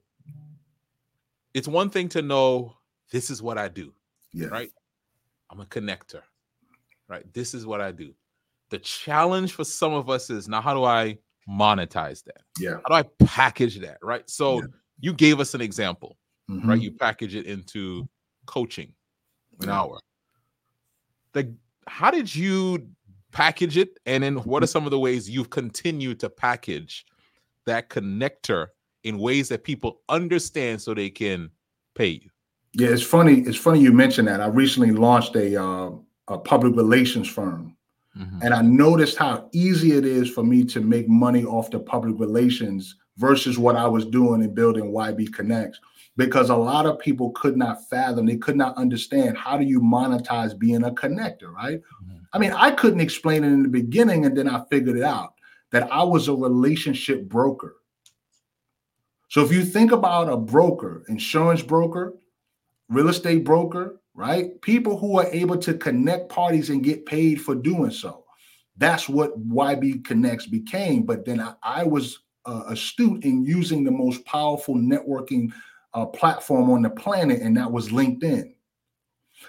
[1.53, 2.75] it's one thing to know
[3.11, 3.93] this is what I do,
[4.31, 4.47] Yeah.
[4.47, 4.71] right?
[5.51, 6.21] I'm a connector,
[7.07, 7.31] right?
[7.33, 8.13] This is what I do.
[8.69, 12.41] The challenge for some of us is now how do I monetize that?
[12.59, 12.77] Yeah.
[12.87, 14.27] How do I package that, right?
[14.29, 14.67] So Yeah.
[14.99, 16.17] you gave us an example,
[16.49, 16.65] Mhm.
[16.67, 16.81] right?
[16.81, 18.07] You package it into
[18.45, 18.93] coaching
[19.59, 19.79] an Yeah.
[19.81, 19.99] hour.
[21.33, 21.53] The
[21.87, 22.87] how did you
[23.31, 23.99] package it?
[24.05, 27.05] And then what are some of the ways you've continued to package
[27.65, 28.67] that connector
[29.03, 31.51] in ways that people understand so they can
[31.95, 32.29] pay you?
[32.73, 33.41] Yeah, it's funny.
[33.41, 34.39] It's funny you mentioned that.
[34.39, 35.91] I recently launched a uh,
[36.29, 37.75] a public relations firm,
[38.17, 38.43] Mhm.
[38.43, 42.19] and I noticed how easy it is for me to make money off the public
[42.19, 45.79] relations versus what I was doing in building YB Connects.
[46.15, 49.79] Because a lot of people could not fathom, they could not understand how do you
[49.81, 51.81] monetize being a connector, right?
[52.05, 52.19] Mhm.
[52.33, 55.33] I mean, I couldn't explain it in the beginning, and then I figured it out
[55.71, 57.77] that I was a relationship broker.
[59.29, 62.13] So if you think about a broker, insurance broker,
[62.89, 64.59] real estate broker, right?
[64.61, 68.25] People who are able to connect parties and get paid for doing so.
[68.77, 71.03] That's what YB Connects became.
[71.03, 75.51] But then I, I was uh, astute in using the most powerful networking
[75.93, 78.53] uh, platform on the planet, and that was LinkedIn.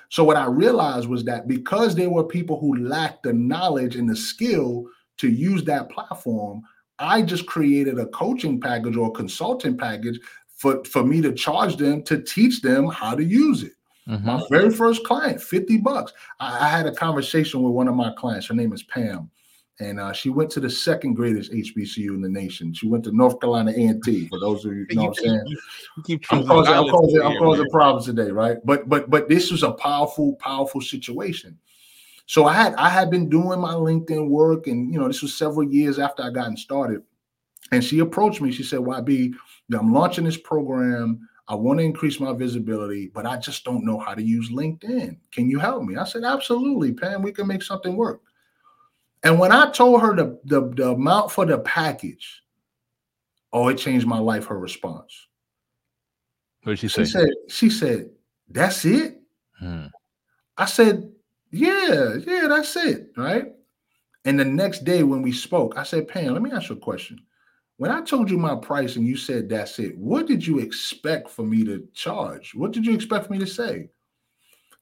[0.09, 4.09] So what I realized was that because there were people who lacked the knowledge and
[4.09, 4.87] the skill
[5.18, 6.62] to use that platform,
[6.98, 11.77] I just created a coaching package or a consulting package for, for me to charge
[11.77, 13.72] them to teach them how to use it.
[14.08, 14.24] Mhm.
[14.24, 16.12] My very first client, 50 bucks.
[16.40, 18.46] I, I had a conversation with one of my clients.
[18.48, 19.30] Her name is Pam.
[19.80, 22.72] And uh, she went to the second greatest HBCU in the nation.
[22.72, 24.28] She went to North Carolina A&T.
[24.28, 25.42] For those of you, you know what I'm saying.
[25.46, 25.58] You,
[25.96, 28.58] you keep I'm causing, I'm causing, I'm here, causing problems today, right?
[28.64, 31.58] But but but this was a powerful, powerful situation.
[32.26, 35.36] So I had I had been doing my LinkedIn work, and you know, this was
[35.36, 37.02] several years after I gotten started.
[37.72, 38.52] And she approached me.
[38.52, 39.32] She said, YB,
[39.72, 41.28] I'm launching this program.
[41.46, 45.18] I want to increase my visibility, but I just don't know how to use LinkedIn.
[45.30, 45.96] Can you help me?
[45.96, 47.22] I said, Absolutely, Pam.
[47.22, 48.22] We can make something work.
[49.22, 52.42] And when I told her the, the, the amount for the package,
[53.52, 55.28] oh, it changed my life, her response.
[56.62, 57.04] What did she say?
[57.04, 58.11] She said, she said,
[58.48, 59.20] that's it.
[59.59, 59.87] Hmm.
[60.57, 61.11] I said,
[61.50, 63.12] yeah, yeah, that's it.
[63.16, 63.52] Right.
[64.24, 66.78] And the next day when we spoke, I said, Pam, let me ask you a
[66.78, 67.20] question.
[67.76, 71.28] When I told you my price and you said that's it, what did you expect
[71.28, 72.54] for me to charge?
[72.54, 73.90] What did you expect me to say?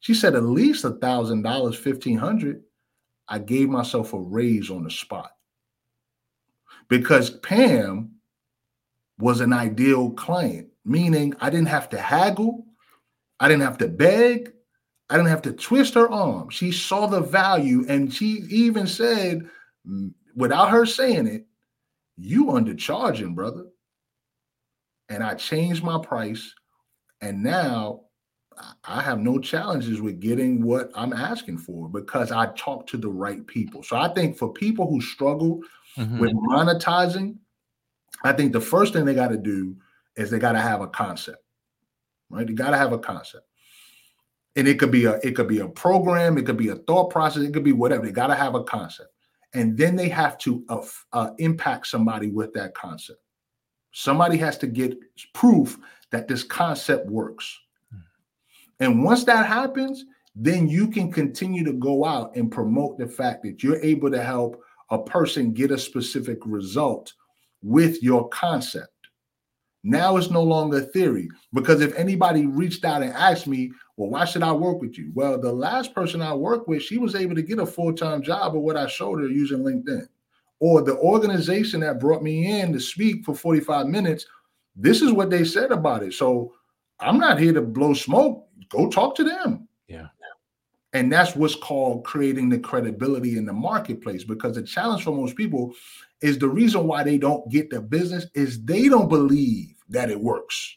[0.01, 2.63] She said at least a thousand dollars, fifteen hundred.
[3.29, 5.31] I gave myself a raise on the spot
[6.89, 8.11] because Pam
[9.19, 12.67] was an ideal client, meaning I didn't have to haggle,
[13.41, 14.53] I didn't have to beg,
[15.09, 16.51] I didn't have to twist her arm.
[16.51, 19.49] She saw the value, and she even said,
[19.87, 21.47] mm, without her saying it,
[22.23, 23.67] "You undercharging, brother."
[25.09, 26.55] And I changed my price,
[27.21, 28.03] and now
[28.85, 33.09] I- have no challenges with getting what I'm asking for because I talk to the
[33.09, 33.83] right people.
[33.83, 35.61] So I think for people who struggle
[35.97, 36.21] Mhm.
[36.21, 37.39] with monetizing,
[38.23, 39.77] I think the first thing they got to do
[40.17, 41.43] is they got to have a concept,
[42.31, 42.49] right?
[42.49, 43.49] You got to have a concept,
[44.55, 47.11] and it could be a it could be a program, it could be a thought
[47.11, 48.05] process, it could be whatever.
[48.05, 49.12] They got to have a concept,
[49.55, 50.81] and then they have to uh,
[51.13, 53.21] uh, impact somebody with that concept.
[53.93, 54.99] Somebody has to get
[55.35, 55.79] proof
[56.11, 57.59] that this concept works,
[58.81, 63.43] and once that happens, then you can continue to go out and promote the fact
[63.43, 67.13] that you're able to help a person get a specific result
[67.63, 68.92] with your concept.
[69.85, 74.11] Now it's no longer a theory because if anybody reached out and asked me, well,
[74.11, 75.11] why should I work with you?
[75.15, 78.23] Well, the last person I worked with, she was able to get a full time
[78.23, 80.07] job of what I showed her using LinkedIn.
[80.61, 84.25] Or the organization that brought me in to speak for 45 minutes,
[84.77, 86.15] this is what they said about it.
[86.15, 86.55] So
[87.01, 88.47] I'm not here to blow smoke.
[88.69, 89.67] Go talk to them.
[90.93, 94.25] And that's what's called creating the credibility in the marketplace.
[94.25, 95.75] Because the challenge for most people
[96.21, 100.21] is the reason why they don't get the business is they don't believe that it
[100.21, 100.77] works.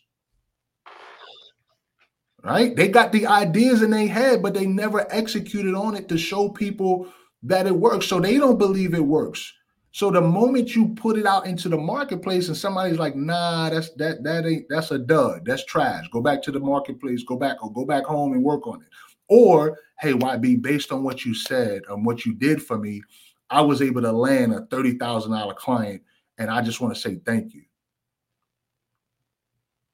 [2.43, 2.75] Right?
[2.75, 6.49] They got the ideas in their head, but they never executed on it to show
[6.49, 7.11] people
[7.43, 8.05] that it works.
[8.05, 9.51] So they don't believe it works.
[9.95, 13.91] So the moment you put it out into the marketplace and somebody's like, nah, that's
[13.91, 16.05] that that ain't that's a dud, that's trash.
[16.11, 18.89] Go back to the marketplace, go back or go back home and work on it.
[19.27, 23.01] Or hey, YB, based on what you said and what you did for me,
[23.49, 26.01] I was able to land a thirty thousand dollar client,
[26.37, 27.63] and I just want to say thank you.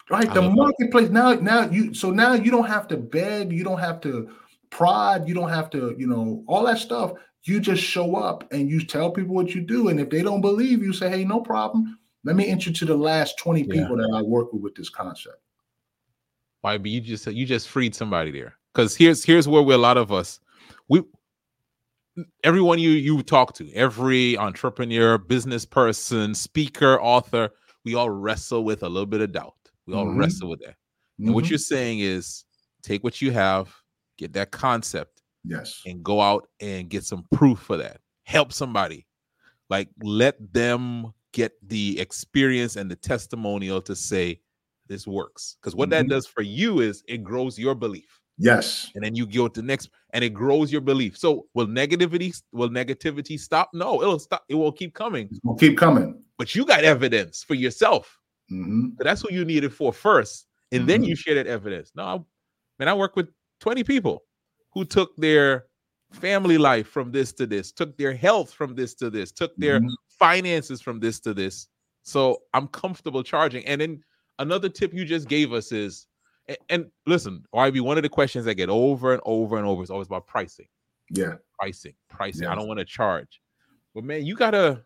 [0.10, 1.34] Right, the marketplace now.
[1.36, 4.30] Now you so now you don't have to beg, you don't have to
[4.70, 7.14] prod, you don't have to, you know, all that stuff.
[7.44, 10.42] You just show up and you tell people what you do, and if they don't
[10.42, 11.98] believe you, say, hey, no problem.
[12.24, 13.74] Let me introduce you to the last twenty Yeah.
[13.74, 15.38] people that I work with with this concept.
[16.62, 16.78] Why?
[16.78, 18.58] But you just you just freed somebody there.
[18.74, 20.40] Because here's here's where we a lot of us
[20.90, 21.02] we
[22.44, 27.50] everyone you you talk to, every entrepreneur, business person, speaker, author,
[27.86, 29.56] we all wrestle with a little bit of doubt.
[29.88, 30.18] We all Mhm.
[30.18, 30.76] wrestle with that.
[31.26, 31.50] And what Mhm.
[31.50, 32.46] you're saying is
[32.82, 33.76] take what you have,
[34.18, 38.02] get that concept, yes, and go out and get some proof for that.
[38.24, 39.08] Help somebody.
[39.70, 44.42] Like let them get the experience and the testimonial to say,
[44.88, 45.58] this works.
[45.62, 46.10] Because what that Mhm.
[46.10, 48.21] does for you is it grows your belief.
[48.44, 48.90] Yes.
[48.96, 52.30] and then you go to the next and it grows your belief so will negativity
[52.52, 56.24] will negativity stop no it'll stop it will keep coming It's gonna keep coming.
[56.38, 58.18] but you got evidence for yourself
[58.50, 61.08] hmm So that's what you need it for first and then Mhm.
[61.10, 62.26] you share that evidence no I-
[62.80, 64.24] man i work with 20 people
[64.74, 65.66] who took their
[66.12, 69.80] family life from this to this took their health from this to this took their
[69.80, 69.90] Mhm.
[70.20, 71.68] finances from this to this
[72.04, 74.04] so i'm comfortable charging and then
[74.40, 76.08] another tip you just gave us is
[76.48, 79.84] and, and listen YB, one of the questions I get over and over and over
[79.84, 80.68] is always about pricing
[81.10, 81.36] Yeah.
[81.60, 82.48] pricing, pricing.
[82.48, 83.42] I don't want to charge.
[83.94, 84.84] But man, you gotta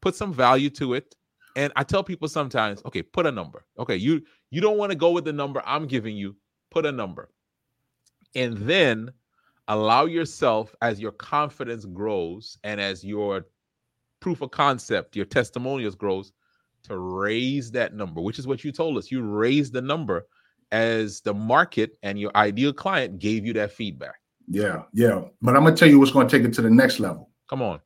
[0.00, 1.14] put some value to it.
[1.54, 3.64] And I tell people sometimes, okay, put a number.
[3.78, 6.36] Okay, you you don't want to go with the number I'm giving you,
[6.70, 7.30] put a number.
[8.34, 9.12] And then
[9.68, 13.46] allow yourself as your confidence grows and as your
[14.20, 16.32] proof of concept, your testimonials grows,
[16.84, 19.10] to raise that number, which is what you told us.
[19.10, 20.26] You raise the number
[20.72, 24.16] as the market and your ideal client gave you that feedback.
[24.48, 24.82] Yeah.
[24.92, 25.22] Yeah.
[25.40, 27.30] But I'm gonna tell you what's gonna take it to the next level.
[27.48, 27.80] Come on.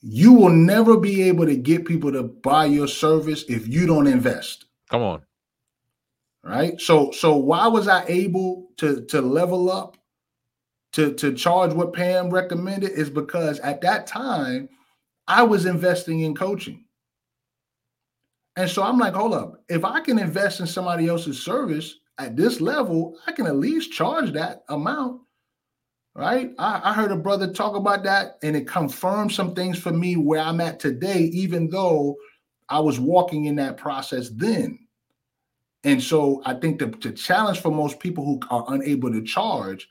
[0.00, 4.06] You will never be able to get people to buy your service if you don't
[4.06, 4.66] invest.
[4.90, 5.22] Come on.
[6.44, 9.96] right so so why was i able to to level up
[10.92, 14.68] to to charge what pam recommended is because at that time
[15.26, 16.85] i was investing in coaching
[18.56, 19.62] and so i'm like hold up.
[19.68, 23.92] If i can invest in somebody else's service at this level i can at least
[23.92, 25.22] charge that amount
[26.14, 26.52] right?
[26.58, 30.16] I, I heard a brother talk about that and it confirmed some things for me
[30.16, 32.16] where i'm at today even though
[32.68, 34.78] i was walking in that process then.
[35.86, 39.88] And so I think the, the challenge for most people who are unable to charge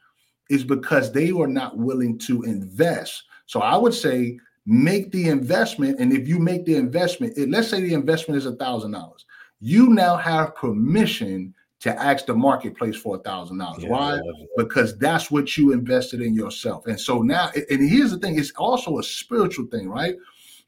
[0.49, 3.23] is because they are not willing to invest.
[3.45, 5.99] So I would say make the investment.
[5.99, 9.25] And if you make the investment, it, let's say the investment is a thousand dollars,
[9.59, 13.85] you now have permission to ask the marketplace for a thousand dollars.
[13.85, 14.19] Why?
[14.57, 16.87] Because that's what you invested in yourself.
[16.87, 20.15] And so now, and here's the thing, it's also a spiritual thing, right?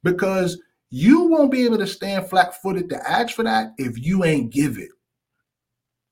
[0.03, 4.23] Because you won't be able to stand flat footed to ask for that if you
[4.23, 4.89] ain't give it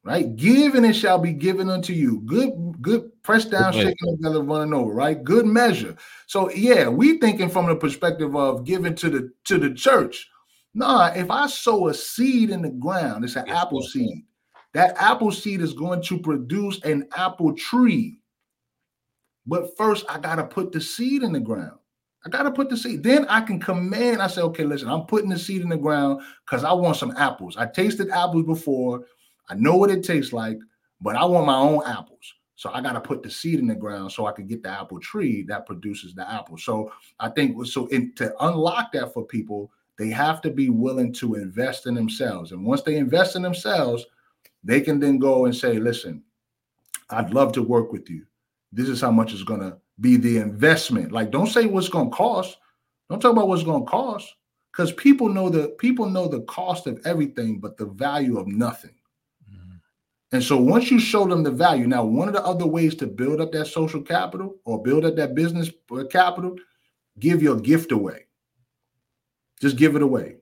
[0.06, 0.36] right?
[0.36, 2.22] Give and it shall be given unto you.
[2.22, 3.90] Good, good, pressed down, measure.
[3.90, 5.22] shaking together, running over, right?
[5.22, 5.98] Good measure.
[6.28, 10.30] So yeah, we thinking from the perspective of giving to the to the church.
[10.76, 14.26] Nah, if I sow a seed in the ground, it's an Yes, apple seed.
[14.74, 18.20] That apple seed is going to produce an apple tree.
[19.48, 21.80] But first, I gotta put the seed in the ground.
[22.26, 23.04] I gotta put the seed.
[23.04, 24.22] Then I can command.
[24.22, 27.14] I say, okay, listen, I'm putting the seed in the ground because I want some
[27.16, 27.56] apples.
[27.56, 29.06] I tasted apples before.
[29.50, 30.60] I know what it tastes like,
[31.02, 32.34] but I want my own apples.
[32.56, 34.70] So I got to put the seed in the ground so I can get the
[34.70, 36.58] apple tree that produces the apple.
[36.58, 37.88] So I think so.
[37.88, 42.54] In, to unlock that for people, they have to be willing to invest in themselves.
[42.54, 44.06] And once they invest in themselves,
[44.64, 46.24] they can then go and say, "Listen,
[47.10, 48.26] I'd love to work with you.
[48.72, 51.12] This is how much it's going to be the investment.
[51.12, 52.58] Like, don't say what's going to cost.
[53.10, 54.34] Don't talk about what's going to cost,
[54.72, 58.96] because people know the people know the cost of everything, but the value of nothing.
[60.32, 63.08] And so once you show them the value, now one of the other ways to
[63.08, 66.56] build up that social capital or build up that business uh, capital,
[67.20, 68.26] give your gift away.
[69.62, 70.38] Just give it away.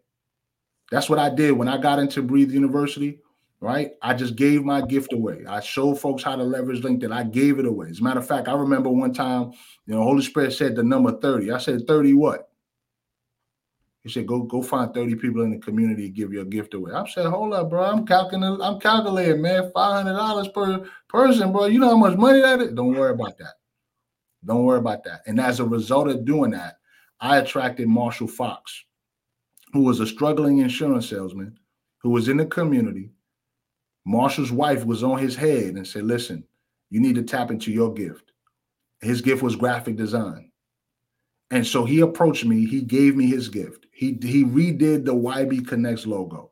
[0.90, 3.20] That's what I did when I got into Breathe University,
[3.60, 3.92] right?
[4.02, 5.44] I just gave my gift away.
[5.48, 7.12] I showed folks how to leverage LinkedIn.
[7.12, 7.90] I gave it away.
[7.90, 9.52] As a matter of fact, I remember one time,
[9.86, 11.52] you know, Holy Spirit said the number 30.
[11.52, 12.50] I said, 30 what?
[14.04, 16.92] He said, go go find 30 people in the community and give your gift away.
[16.92, 17.84] I said, hold up, bro.
[17.84, 19.72] I'm calculating, I'm calculating, man.
[19.74, 21.66] $500 per person, bro.
[21.66, 22.74] You know how much money that is?
[22.74, 23.54] Don't worry about that.
[24.46, 25.22] Don't worry about that.
[25.26, 26.80] And as a result of doing that,
[27.22, 28.84] I attracted Marshall Fox,
[29.72, 31.58] who was a struggling insurance salesman
[32.00, 33.10] who was in the community.
[34.06, 36.44] Marshall's wife was on his head and said, listen,
[36.90, 38.34] you need to tap into your gift.
[39.00, 40.52] His gift was graphic design.
[41.52, 42.66] And so he approached me.
[42.66, 43.86] He gave me his gift.
[44.04, 46.52] He he redid the YB Connects logo.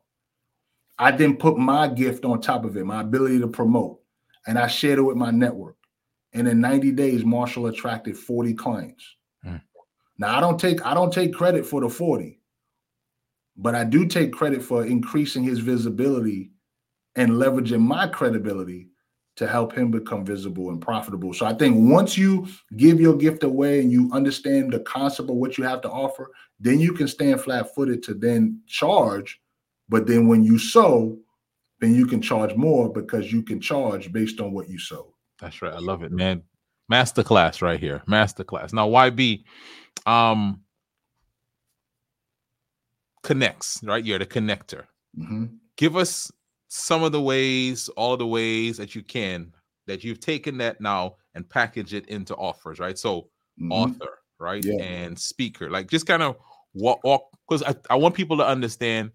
[0.98, 4.00] I then put my gift on top of it, my ability to promote,
[4.46, 5.76] and I shared it with my network.
[6.32, 9.04] And in 90 days, Marshall attracted 40 clients.
[9.44, 9.56] Hmm.
[10.16, 12.40] Now I don't take I don't take credit for the 40,
[13.58, 16.52] but I do take credit for increasing his visibility
[17.16, 18.88] and leveraging my credibility
[19.36, 21.32] to help him become visible and profitable.
[21.32, 25.36] So I think once you give your gift away and you understand the concept of
[25.36, 26.30] what you have to offer,
[26.60, 29.40] then you can stand flat footed to then charge.
[29.88, 31.18] But then when you sow,
[31.80, 35.14] then you can charge more because you can charge based on what you sow.
[35.40, 35.72] That's right.
[35.72, 36.42] I love it, man.
[36.90, 38.02] Masterclass right here.
[38.06, 38.72] Masterclass.
[38.72, 39.44] Now, YB
[40.04, 40.60] um
[43.22, 44.04] connects, right?
[44.04, 44.84] You're the connector.
[45.18, 45.58] Mhm.
[45.76, 46.30] Give us
[46.74, 49.52] some of the ways, all of the ways that you can
[49.86, 52.98] that you've taken that now and package it into offers, right?
[52.98, 53.28] So
[53.60, 53.70] Mhm.
[53.70, 54.64] author, right?
[54.64, 54.82] Yeah.
[54.82, 56.38] And speaker, like just kind of
[56.72, 59.10] walk walk because I, I want people to understand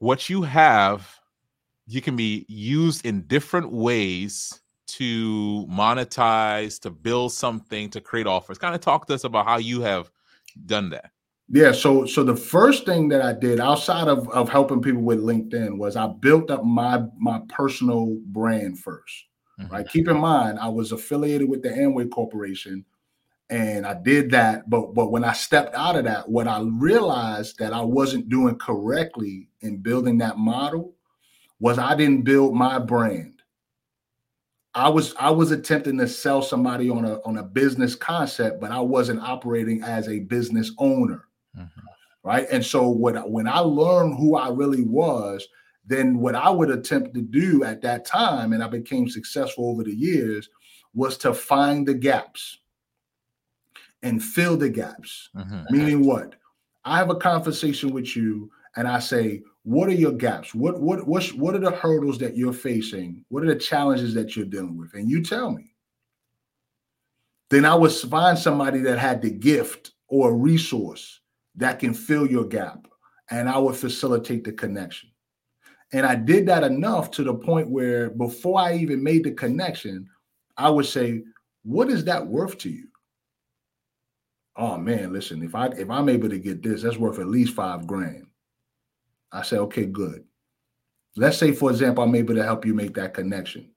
[0.00, 1.08] what you have,
[1.86, 8.58] you can be used in different ways to monetize, to build something, to create offers.
[8.58, 10.10] Kind of talk to us about how you have
[10.66, 11.10] done that.
[11.48, 15.20] Yeah, so so the first thing that I did outside of, of helping people with
[15.20, 19.24] LinkedIn was I built up my my personal brand 1st
[19.60, 19.74] Mm-hmm.
[19.74, 19.88] Right.
[19.88, 22.84] Keep in mind, I was affiliated with the Amway Corporation
[23.50, 24.68] and I did that.
[24.68, 28.56] But but when I stepped out of that, what I realized that I wasn't doing
[28.56, 30.94] correctly in building that model
[31.60, 33.42] was I didn't build my brand.
[34.74, 38.70] I was I was attempting to sell somebody on a on a business concept, but
[38.70, 41.28] I wasn't operating as a business owner
[42.22, 42.46] right?
[42.50, 45.46] And so what when I learned who I really was,
[45.84, 49.82] then what I would attempt to do at that time, and I became successful over
[49.82, 50.48] the years,
[50.94, 52.58] was to find the gaps
[54.02, 55.30] and fill the gaps.
[55.34, 55.70] Mhm.
[55.70, 56.34] Meaning what?
[56.84, 60.54] I have a conversation with you and I say, what are your gaps?
[60.54, 63.24] What what what's what are the hurdles that you're facing?
[63.28, 64.94] What are the challenges that you're dealing with?
[64.94, 65.74] And you tell me.
[67.48, 71.20] Then I would find somebody that had the gift or a resource
[71.56, 72.86] that can fill your gap
[73.30, 75.10] and I would facilitate the connection.
[75.92, 80.08] And I did that enough to the point where before I even made the connection,
[80.56, 81.22] I would say,
[81.64, 82.88] what is that worth to you?
[84.56, 87.54] Oh man, listen, if I if I'm able to get this, that's worth at least
[87.54, 88.26] five grand.
[89.32, 90.24] I say, okay, good.
[91.16, 93.70] Let's say, for example, I'm able to help you make that connection.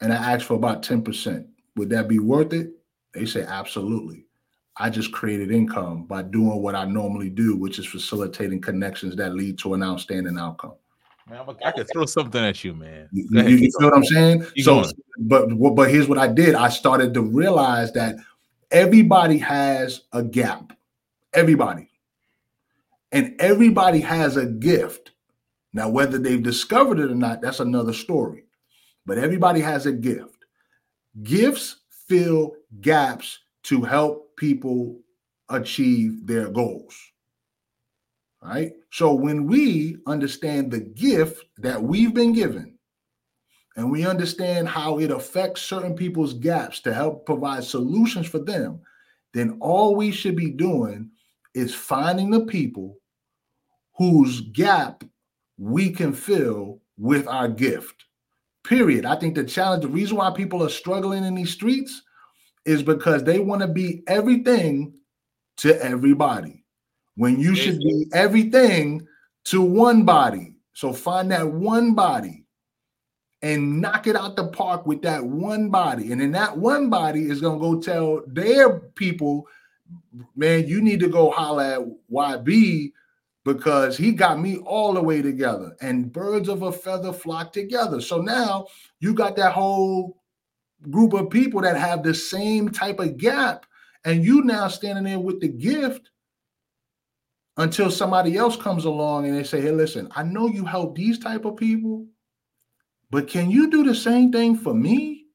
[0.00, 1.46] And I ask for about 10%.
[1.76, 2.70] Would that be worth it?
[3.12, 4.26] They say, absolutely.
[4.80, 9.34] I just created income by doing what I normally do, which is facilitating connections that
[9.34, 10.72] lead to an outstanding outcome.
[11.28, 13.08] Man, a- I could throw something at you, man.
[13.12, 14.46] You, you- you feel what I'm saying?
[14.54, 14.92] Keep so, going.
[15.18, 16.54] but but here's what I did.
[16.54, 18.16] I started to realize that
[18.70, 20.72] everybody has a gap.
[21.34, 21.90] Everybody,
[23.12, 25.12] and everybody has a gift.
[25.72, 28.44] Now, whether they've discovered it or not, that's another story.
[29.06, 30.44] But everybody has a gift.
[31.22, 31.76] Gifts
[32.08, 34.98] fill gaps to help people
[35.50, 36.96] achieve their goals.
[38.42, 38.72] Right?
[38.90, 42.78] So when we understand the gift that we've been given,
[43.76, 48.80] and we understand how it affects certain people's gaps to help provide solutions for them,
[49.34, 51.10] then all we should be doing
[51.54, 52.96] is finding the people
[53.96, 55.04] whose gap
[55.58, 58.06] we can fill with our gift.
[58.64, 59.04] Period.
[59.04, 62.02] I think the challenge, the reason why people are struggling in these streets
[62.70, 64.94] is because they want to be everything
[65.56, 66.64] to everybody
[67.16, 69.06] when you should be everything
[69.44, 70.54] to one body.
[70.72, 72.44] So find that one body
[73.42, 76.12] and knock it out the park with that one body.
[76.12, 79.48] And then that one body is going to go tell their people,
[80.36, 82.92] man, you need to go holler at YB
[83.44, 85.76] because he got me all the way together.
[85.80, 88.00] And birds of a feather flock together.
[88.00, 88.66] So now
[89.00, 90.19] you got that whole
[90.88, 93.66] group of people that have the same type of gap.
[94.04, 96.10] And you now standing there with the gift
[97.58, 101.18] until somebody else comes along and they say, hey, listen, I know you help these
[101.18, 102.06] type of people,
[103.10, 105.26] but can you do the same thing for me?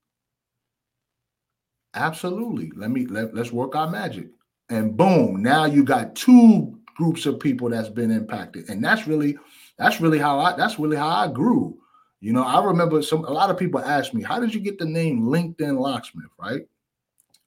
[1.93, 2.71] Absolutely.
[2.75, 4.27] Let me let, let's work our magic.
[4.69, 8.69] And boom, now you got two groups of people that's been impacted.
[8.69, 9.37] And that's really,
[9.77, 11.77] that's really how I that's really how I grew.
[12.25, 14.79] You know, I remember some a lot of people ask me, how did you get
[14.79, 16.31] the name LinkedIn Locksmith?
[16.39, 16.67] Right.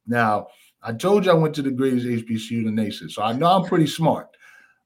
[0.07, 0.47] Now,
[0.81, 3.47] I told you I went to the greatest HBCU in the nation, so I know
[3.47, 4.29] I'm pretty smart,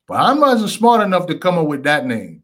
[0.09, 2.43] but I wasn't smart enough to come up with that name.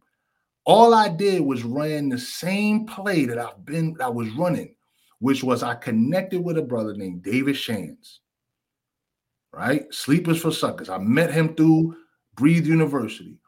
[0.66, 4.74] All I did was ran the same play that I've been I was running,
[5.20, 8.20] which was I connected with a brother named David Shands.
[9.54, 9.86] Right?
[9.90, 10.90] Sleepers for Suckers.
[10.90, 11.96] I met him through
[12.34, 13.38] Breathe University.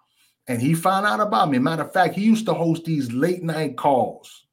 [0.50, 1.60] And he found out about me.
[1.60, 4.46] Matter of fact, he used to host these late night calls,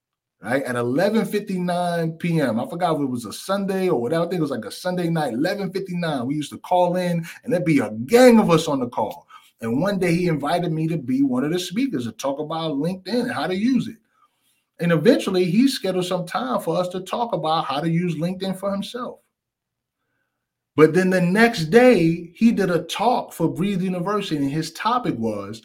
[0.43, 0.61] right?
[0.61, 2.59] At 11:59 p.m.
[2.59, 4.25] I forgot if it was a Sunday or whatever.
[4.25, 6.27] I think it was like a Sunday night, 11:59.
[6.27, 9.25] We used to call in, and there'd be a gang of us on the call.
[9.61, 12.73] And one day he invited me to be one of the speakers to talk about
[12.73, 13.97] LinkedIn and how to use it.
[14.77, 18.59] And eventually he scheduled some time for us to talk about how to use LinkedIn
[18.59, 19.21] for himself.
[20.75, 25.17] But then the next day, he did a talk for Breathe University, and his topic
[25.17, 25.63] was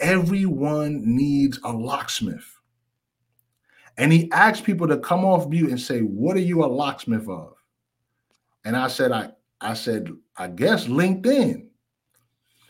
[0.00, 2.46] everyone needs a locksmith.
[3.98, 7.28] And he asked people to come off mute and say, What are you a locksmith
[7.28, 7.54] of?
[8.64, 9.30] And I said, I,
[9.60, 11.66] I said, I guess LinkedIn.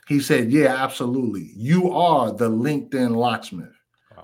[0.08, 1.52] He said, Yeah, absolutely.
[1.54, 3.74] You are the LinkedIn locksmith.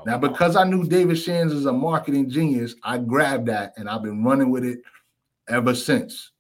[0.05, 4.03] Now, because I knew David Shands is a marketing genius, I grabbed that and I've
[4.03, 4.79] been running with it
[5.49, 6.31] ever since.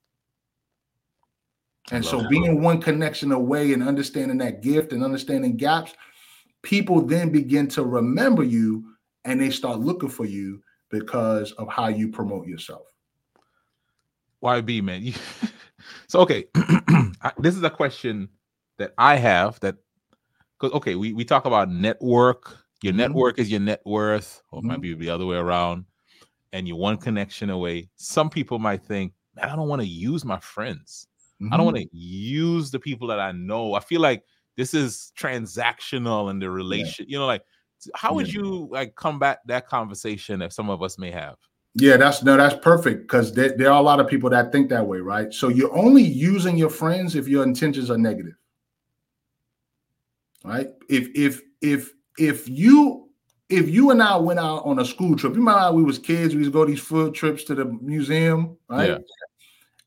[1.90, 5.94] And so, being one connection away and understanding that gift and understanding gaps,
[6.62, 8.84] people then begin to remember you
[9.24, 12.86] and they start looking for you because of how you promote yourself.
[14.42, 15.12] YB, man.
[16.08, 16.46] So, okay,
[17.38, 18.28] this is a question
[18.78, 19.76] that I have that,
[20.58, 22.56] because, okay, we, we talk about network.
[22.82, 22.96] Your Mhm.
[22.96, 24.68] network is your net worth, or it Mhm.
[24.68, 25.84] might be the other way around,
[26.52, 27.88] and you're one connection away.
[27.96, 31.06] Some people might think, man, I don't want to use my friends.
[31.40, 31.56] I Mhm.
[31.56, 33.74] don't want to use the people that I know.
[33.74, 34.24] I feel like
[34.56, 37.06] this is transactional in the relation.
[37.08, 37.42] You know, like
[37.94, 38.40] how would Yeah.
[38.40, 41.36] you like combat that conversation that some of us may have?
[41.74, 44.70] Yeah, that's no, that's perfect because there, there are a lot of people that think
[44.70, 45.32] that way, right?
[45.32, 48.32] So you're only using your friends if your intentions are negative,
[50.42, 50.68] right?
[50.88, 53.10] If if if if you
[53.50, 55.98] if you and I went out on a school trip, you remember how we was
[55.98, 58.88] kids, we used to go these field trips to the museum, right?
[58.88, 58.98] Yeah.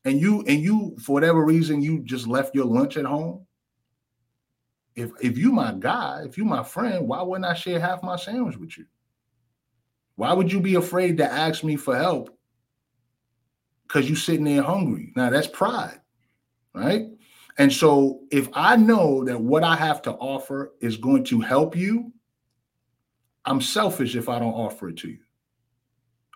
[0.04, 3.46] And you and you for whatever reason you just left your lunch at home.
[5.00, 8.16] If if you my guy, if you my friend, why wouldn't I share half my
[8.16, 8.84] sandwich with you?
[10.16, 12.36] Why would you be afraid to ask me for help?
[13.86, 15.12] Because you sitting there hungry.
[15.16, 16.00] Now that's pride,
[16.74, 17.06] right?
[17.56, 21.74] And so if I know that what I have to offer is going to help
[21.74, 22.12] you,
[23.44, 25.18] I'm selfish if I don't offer it to you.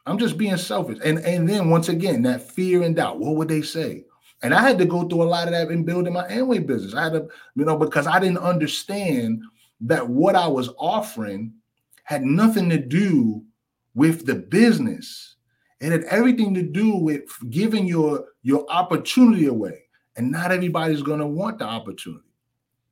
[0.07, 0.99] I'm just being selfish.
[1.05, 3.19] And and then once again, that fear and doubt.
[3.19, 4.05] What would they say?
[4.43, 6.95] And I had to go through a lot of that in building my Amway business.
[6.95, 9.43] I had to, you know, because I didn't understand
[9.81, 11.53] that what I was offering
[12.05, 13.43] had nothing to do
[13.95, 15.37] with the business.
[15.81, 19.83] It had everything to do with giving your your opportunity away.
[20.17, 22.23] And not everybody's going to want the opportunity.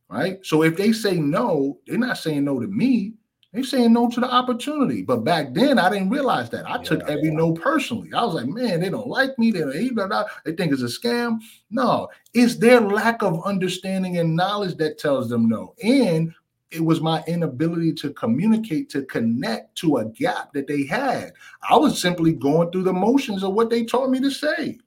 [0.09, 0.45] Right?
[0.45, 3.15] So if they say no, they're not saying no to me.
[3.53, 5.03] They're saying no to the opportunity.
[5.03, 6.69] But back then, I didn't realize that.
[6.69, 7.15] I took Yeah.
[7.15, 8.11] every no personally.
[8.15, 9.51] I was like, man, they don't like me.
[9.51, 10.25] They don't me.
[10.45, 11.39] They think it's a scam.
[11.71, 15.75] No, it's their lack of understanding and knowledge that tells them no.
[15.83, 16.35] And
[16.71, 21.33] it was my inability to communicate, to connect to a gap that they had.
[21.69, 24.79] I was simply going through the motions of what they taught me to say.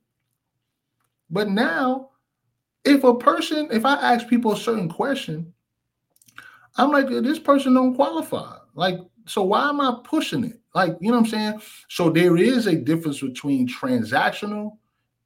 [1.30, 2.10] But now,
[2.84, 5.52] if a person, if I ask people a certain question,
[6.78, 8.56] I'm like, this person don't qualify.
[8.74, 10.60] Like, so why am I pushing it?
[10.74, 11.62] Like, you know what I'm saying?
[11.88, 14.76] So there is a difference between transactional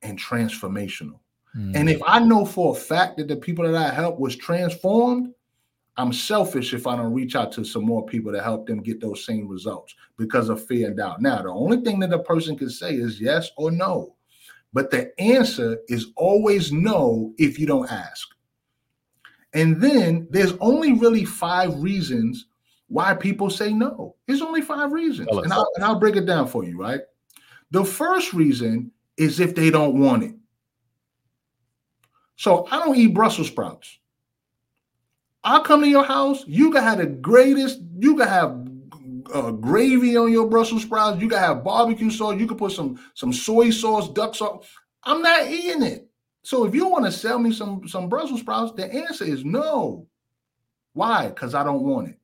[0.02, 1.18] and transformational.
[1.52, 1.72] Hmm.
[1.74, 5.34] And if I know for a fact that the people that I help was transformed,
[5.96, 9.00] I'm selfish if I don't reach out to some more people to help them get
[9.00, 11.20] those same results because of fear and doubt.
[11.20, 14.14] Now, the only thing that a person can say is yes or no.
[14.72, 18.28] But the answer is always no if you don't ask.
[19.52, 22.46] And then there's only really five reasons
[22.88, 24.16] why people say no.
[24.26, 25.28] There's only five reasons.
[25.44, 27.00] And I'll, and I'll break it down for you, right?
[27.70, 30.34] The first reason is if they don't want it.
[32.36, 33.98] So I don't eat Brussels sprouts.
[35.44, 36.44] I'll come to your house.
[36.46, 37.80] You can have the greatest.
[37.98, 38.68] You can have
[39.32, 41.20] uh, gravy on your Brussels sprouts.
[41.20, 42.38] You can have barbecue sauce.
[42.38, 44.66] You can put some some soy sauce, duck sauce.
[45.04, 46.09] I'm not eating it.
[46.42, 50.06] So if you want to sell me some some Brussels sprouts, the answer is no.
[50.94, 51.28] Why?
[51.28, 52.18] Because I don't want it.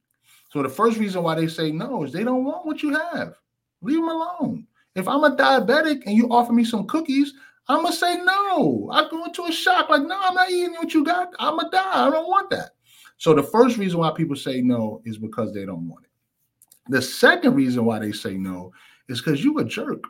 [0.51, 3.37] So the first reason why they say no is they don't want what you have.
[3.83, 4.67] Leave them alone.
[4.95, 7.35] If I'm a diabetic and you offer me some cookies,
[7.69, 8.89] I'm gonna say no.
[8.93, 11.33] I go into a shock like, no, I'm not eating what you got.
[11.39, 12.07] I'm gonna die.
[12.07, 12.71] I don't want that.
[13.19, 16.11] So the first reason why people say no is because they don't want it.
[16.89, 18.73] The second reason why they say no
[19.09, 20.05] is because you a jerk.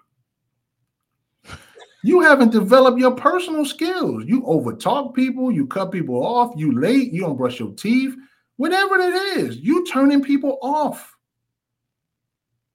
[2.06, 4.22] You haven't developed your personal skills.
[4.26, 8.14] You overtalk people, you cut people off, you late, you don't brush your teeth,
[8.58, 11.16] whatever it is, you turning people off.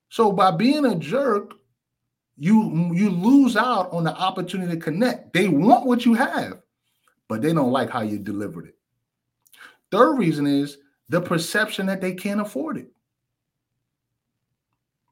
[0.09, 1.53] So by being a jerk,
[2.37, 5.31] you you lose out on the opportunity to connect.
[5.31, 6.61] They want what you have,
[7.29, 8.75] but they don't like how you delivered it.
[9.91, 10.77] Third reason is
[11.07, 12.91] the perception that they can't afford it.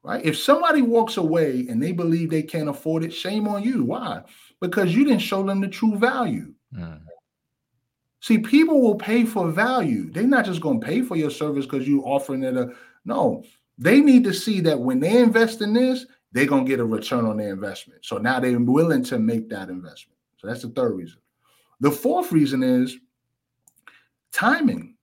[0.02, 0.24] Right?
[0.24, 3.84] If somebody walks away and they believe they can't afford it, shame on you.
[3.84, 4.22] Why?
[4.60, 6.54] Because you didn't show them the true value.
[6.74, 7.02] Mm.
[8.20, 10.10] See, people will pay for value.
[10.10, 12.70] They're not just going to pay for your service because you're offering it a
[13.04, 13.44] no.
[13.78, 16.84] They need to see that when they invest in this, they're going to get a
[16.84, 18.04] return on their investment.
[18.04, 20.18] So now they're willing to make that investment.
[20.36, 21.18] So that's the third reason.
[21.80, 22.96] The fourth reason is
[24.32, 24.96] timing.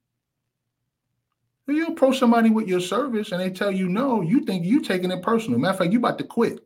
[1.68, 4.82] When you approach somebody with your service and they tell you no, you think you
[4.82, 5.60] taking it personal.
[5.60, 6.66] Matter of fact, you about to quit.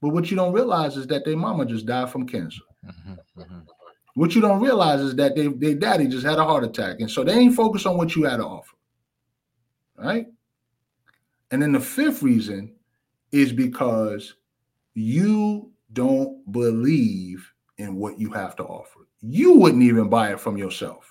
[0.00, 2.62] But what you don't realize is that their mama just died from cancer.
[2.86, 3.66] Mhm, mhm.
[4.14, 7.00] What you don't realize is that they, their daddy just had a heart attack.
[7.00, 8.76] And so they ain't focused on what you had to offer.
[9.96, 10.28] Right?
[11.50, 12.76] And then the fifth reason
[13.32, 14.34] is because
[14.94, 17.44] you don't believe
[17.78, 19.00] in what you have to offer.
[19.20, 21.10] You wouldn't even buy it from yourself.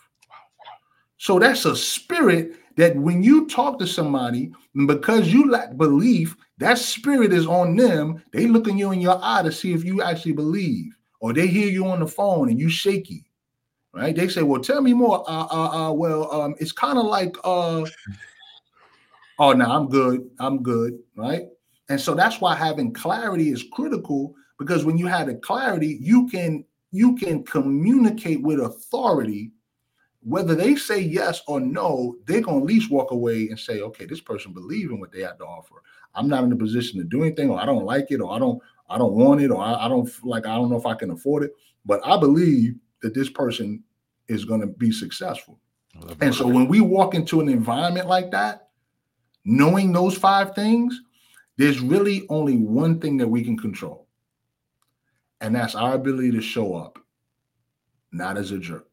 [1.17, 4.51] So that's a spirit that when you talk to somebody,
[4.85, 8.23] because you lack belief, that spirit is on them.
[8.31, 11.67] They looking you in your eye to see if you actually believe, or they hear
[11.67, 13.25] you on the phone and you shaky,
[13.93, 14.15] right?
[14.15, 17.35] They say, "Well, tell me more." Uh, uh, uh well, um, it's kind of like,
[17.43, 17.83] uh,
[19.39, 21.47] oh, no, I'm good, I'm good, right?
[21.89, 26.27] And so that's why having clarity is critical because when you have the clarity, you
[26.27, 29.51] can you can communicate with authority
[30.27, 34.05] whether they say yes or no, they're gonna at least walk away and say, okay,
[34.05, 35.81] this person believes in what they have to offer.
[36.15, 38.39] I'm not in a position to do anything, or I don't like it, or I
[38.39, 40.95] don't, I don't want it, or I, I don't like, I don't know if I
[40.95, 41.51] can afford it.
[41.85, 43.81] But I believe that this person
[44.27, 45.59] is gonna be successful.
[46.19, 48.67] And so when we walk into an environment like that,
[49.45, 50.99] knowing those five things,
[51.55, 54.07] there's really only one thing that we can control.
[55.39, 56.99] And that's our ability to show up,
[58.11, 58.86] not as a jerk.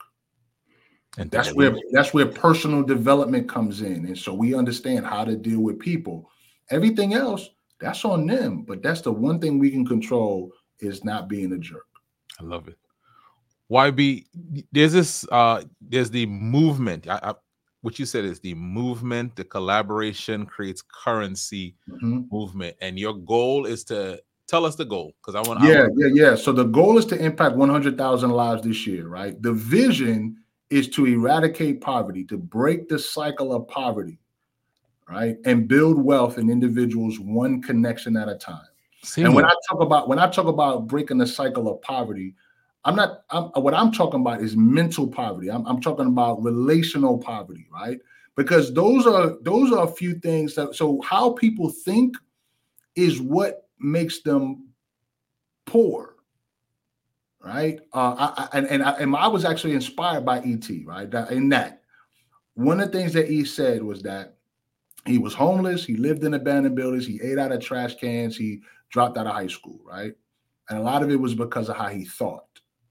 [1.19, 4.07] And that's where that's where personal development comes in.
[4.07, 6.31] And so we understand how to deal with people.
[6.71, 7.51] Everything else,
[7.81, 8.63] that's on them.
[8.63, 10.51] But that's the one thing we can control
[10.81, 11.87] is not being a jerk.
[12.41, 12.79] I love it.
[13.71, 14.27] YB,
[14.73, 17.09] there's this uh there's the movement.
[17.09, 17.35] I, I
[17.83, 22.23] what you said is the movement, the collaboration creates currency mm-hmm.
[22.33, 22.77] movement.
[22.81, 25.95] And your goal is to tell us the goal because I want yeah, I want-
[25.99, 26.35] yeah, yeah.
[26.35, 29.41] So the goal is to impact 100,000 lives this year, right?
[29.41, 30.37] The vision
[30.75, 34.19] is to eradicate poverty, to break the cycle of poverty,
[35.09, 35.37] right?
[35.45, 38.67] And build wealth in individuals one connection at a time.
[39.05, 42.35] See and when I talk about when I talk about breaking the cycle of poverty,
[42.85, 45.49] I'm not I'm, what I'm talking about is mental poverty.
[45.49, 48.01] I'm, I'm talking about relational poverty, right?
[48.35, 52.17] Because those are those are a few things that so how people think
[52.97, 54.71] is what makes them
[55.67, 56.14] poor
[57.45, 57.81] right?
[57.93, 61.11] Uh, I, I, and and I, and I was actually inspired by ET, right?
[61.11, 61.83] That, in that,
[62.55, 64.37] one of the things that he said was that
[65.07, 68.63] he was homeless, he lived in abandoned buildings, he ate out of trash cans, he
[68.91, 70.15] dropped out of high school, right?
[70.71, 72.47] And a lot of it was because of how he thought.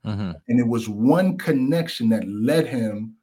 [0.05, 0.31] Mm-hmm.
[0.47, 3.15] And it was one connection that led him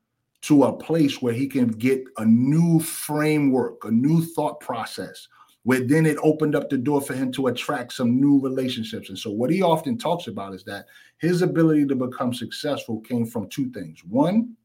[0.42, 5.28] to a place where he can get a new framework, a new thought process,
[5.64, 9.08] where then it opened up the door for him to attract some new relationships.
[9.08, 10.86] And so, what he often talks about is that
[11.18, 14.56] his ability to become successful came from two things one,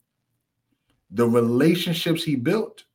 [1.11, 2.85] the relationships he built,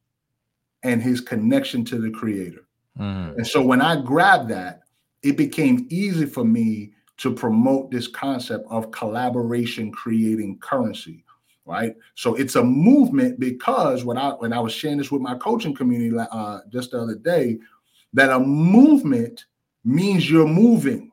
[0.83, 2.67] and his connection to the creator.
[2.99, 3.37] Mm.
[3.37, 4.81] And so, when I grabbed that,
[5.23, 11.23] it became easy for me to promote this concept of collaboration creating currency
[11.67, 15.35] right so it's a movement because when i when i was sharing this with my
[15.35, 17.59] coaching community uh, just the other day
[18.13, 19.45] that a movement
[19.85, 21.11] means you're moving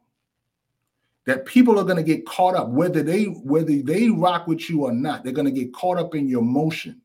[1.25, 4.85] that people are going to get caught up whether they whether they rock with you
[4.85, 7.01] or not they're going to get caught up in your motion.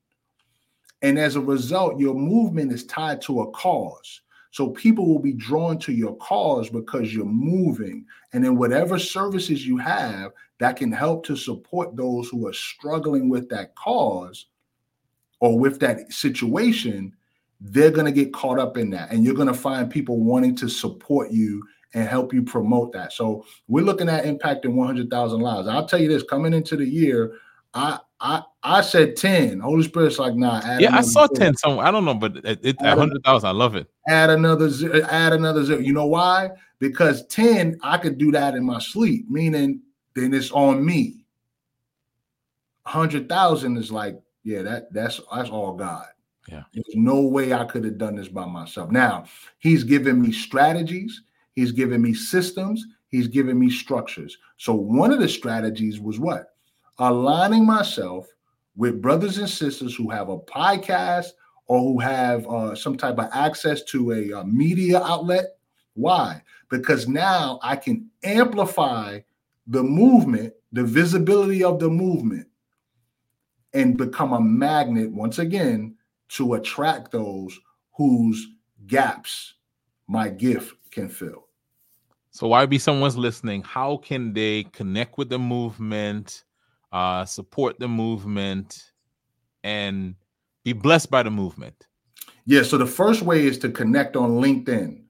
[1.03, 4.23] And as a result your movement is tied to a cause.
[4.53, 8.05] So people will be drawn to your cause because you're moving.
[8.33, 13.29] And then whatever services you have that can help to support those who are struggling
[13.29, 14.47] with that cause
[15.41, 17.15] or with that situation
[17.65, 20.55] they're going to get caught up in that and you're going to find people wanting
[20.57, 21.63] to support you
[21.95, 23.13] and help you promote that.
[23.13, 25.69] So we're looking at impacting 100000 lives.
[25.69, 27.35] I'll tell you this coming into the year
[27.75, 31.87] i i i said 10 holy spirit's like nah yeah i saw 10 somewhere.
[31.87, 33.89] I don't know but it, it 100000 i love it.
[34.09, 36.51] Add another zero add another zero you know why?
[36.79, 39.81] Because 10 i could do that in my sleep meaning
[40.15, 41.25] then it's on me.
[42.85, 46.07] 100000 is like yeah that that's that's all god
[46.49, 46.65] yeah.
[46.73, 48.91] There's no way I could have done this by myself.
[48.91, 49.25] Now,
[49.59, 51.23] he's given me strategies,
[51.55, 54.39] he's given me systems, he's given me structures.
[54.57, 56.55] So, one of the strategies was what?
[56.99, 58.27] Aligning myself
[58.77, 61.29] with brothers and sisters who have a podcast
[61.67, 65.57] or who have uh, some type of access to a, a uh, media outlet.
[65.95, 66.43] Why?
[66.71, 69.21] Because now I can amplify
[69.67, 72.49] the movement, the visibility of the movement,
[73.75, 75.95] and become a magnet once again
[76.33, 77.59] to attract those
[77.93, 78.47] whose
[78.87, 79.55] gaps
[80.09, 81.47] my gift can fill.
[82.31, 83.63] So, YB someone's listening?
[83.63, 86.45] How can they connect with the movement,
[86.91, 88.93] uh, support the movement,
[89.63, 90.15] and
[90.65, 91.87] be blessed by the movement?
[92.47, 92.63] Yeah.
[92.63, 95.01] So the first way is to connect on LinkedIn.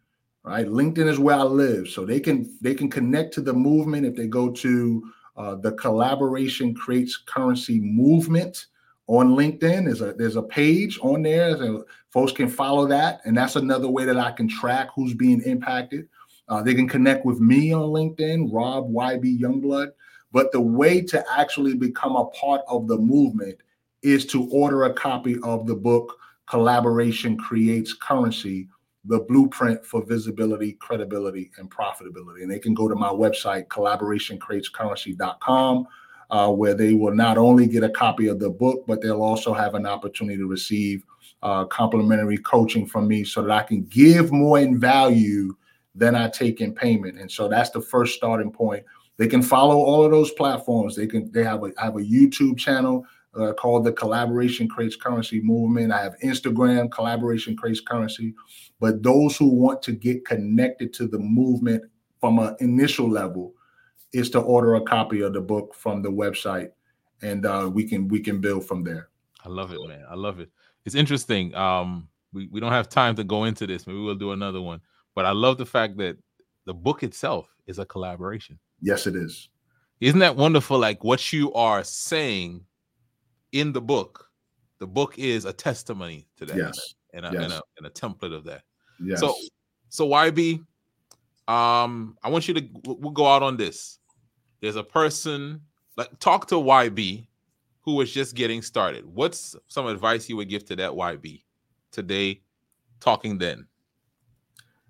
[0.45, 4.05] Right, LinkedIn is where I live, so they can they can connect to the movement
[4.05, 8.67] if they go to uh, the collaboration creates currency movement
[9.13, 9.85] on LinkedIn.
[9.85, 11.59] There's a there's a page on there,
[12.11, 16.09] folks can follow that, and that's another way that I can track who's being impacted.
[16.49, 19.93] Uh, they can connect with me on LinkedIn, Rob YB Youngblood.
[20.33, 23.59] But the way to actually become a part of the movement
[24.03, 28.69] is to order a copy of the book Collaboration Creates Currency
[29.05, 32.43] the blueprint for visibility, credibility, and profitability.
[32.43, 35.87] And they can go to my website, collaborationcreatescurrency.com,
[36.33, 39.53] uh, where they will not only get a copy of the book, but they'll also
[39.53, 41.05] have an opportunity to receive
[41.43, 45.55] uh, complimentary coaching from me so that I can give more in value
[45.95, 47.19] than I take in payment.
[47.19, 48.83] And so that's the first starting point.
[49.19, 50.97] They can follow all of those platforms.
[50.97, 53.05] They can they have a have a YouTube channel
[53.39, 55.93] uh, called the Collaboration Creates Currency Movement.
[55.93, 58.33] I have Instagram, Collaboration Creates Currency.
[58.81, 61.85] But those who want to get connected to the movement
[62.21, 63.55] from an initial level
[64.13, 66.71] is to order a copy of the book from the website,
[67.23, 69.09] and uh, we can we can build from there.
[69.45, 70.05] I love it, man.
[70.09, 70.51] I love it.
[70.85, 71.55] It's interesting.
[71.55, 73.87] Um, we, we don't have time to go into this.
[73.87, 74.81] Maybe we'll do another one.
[75.15, 76.17] But I love the fact that
[76.65, 78.59] the book itself is a collaboration.
[78.81, 79.49] Yes, it is.
[80.01, 80.79] Isn't that wonderful?
[80.79, 82.65] Like what you are saying
[83.53, 84.29] in the book,
[84.79, 86.57] the book is a testimony to that.
[86.57, 86.95] Yes.
[87.15, 87.43] And a, yes.
[87.43, 88.63] and, a, and a template of that.
[89.01, 89.21] Yes.
[89.21, 89.35] So,
[89.91, 90.65] so YB,
[91.47, 93.99] um, I want you to we'll go out on this.
[94.63, 95.61] There's a person
[95.97, 97.27] like talk to YB
[97.83, 99.05] who was just getting started.
[99.05, 101.43] What's some advice you would give to that YB
[101.91, 102.41] today?
[103.01, 103.67] Talking then.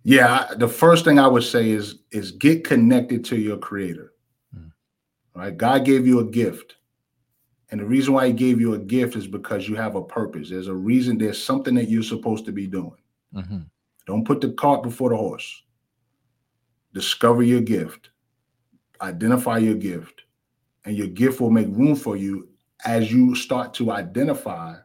[0.04, 4.12] Yeah, the first thing I would say is is get connected to your creator.
[4.56, 4.72] Mm.
[5.34, 5.56] Right?
[5.56, 6.76] God gave you a gift.
[7.70, 10.50] And the reason why he gave you a gift is because you have a purpose.
[10.50, 12.98] There's a reason, there's something that you're supposed to be doing.
[13.34, 13.60] Mm-hmm.
[14.06, 15.62] Don't put the cart before the horse.
[16.92, 18.10] Discover your gift,
[19.02, 20.22] identify your gift,
[20.84, 22.48] and your gift will make room for you
[22.84, 24.76] as you start to identify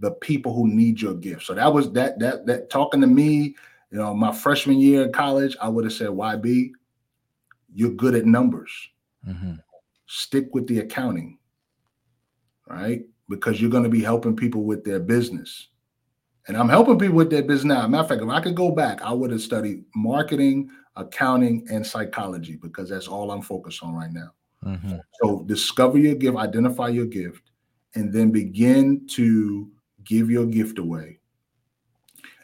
[0.00, 1.44] the people who need your gift.
[1.44, 3.54] So that was that that that talking to me,
[3.90, 6.70] you know, my freshman year in college, I would have said, YB,
[7.74, 8.70] you're good at numbers.
[9.26, 9.54] Mm-hmm.
[10.06, 11.38] Stick with the accounting
[12.72, 13.02] right?
[13.28, 15.68] Because you're going to be helping people with their business.
[16.48, 17.86] And I'm helping people with their business now.
[17.86, 21.86] Matter of fact, if I could go back, I would have studied marketing, accounting, and
[21.86, 24.32] psychology because that's all I'm focused on right now.
[24.64, 24.96] Mm-hmm.
[25.22, 27.50] So discover your gift, identify your gift,
[27.94, 29.70] and then begin to
[30.04, 31.18] give your gift away.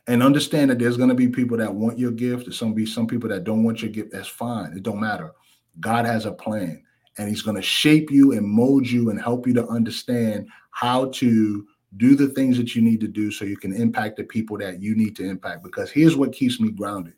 [0.06, 2.46] And understand that there's going to be people that want your gift.
[2.46, 4.12] There's going to be some people that don't want your gift.
[4.12, 4.72] That's fine.
[4.72, 5.32] It don't matter.
[5.80, 6.82] God has a plan
[7.18, 11.06] and he's going to shape you and mold you and help you to understand how
[11.10, 14.56] to do the things that you need to do so you can impact the people
[14.58, 17.14] that you need to impact because here's what keeps me grounded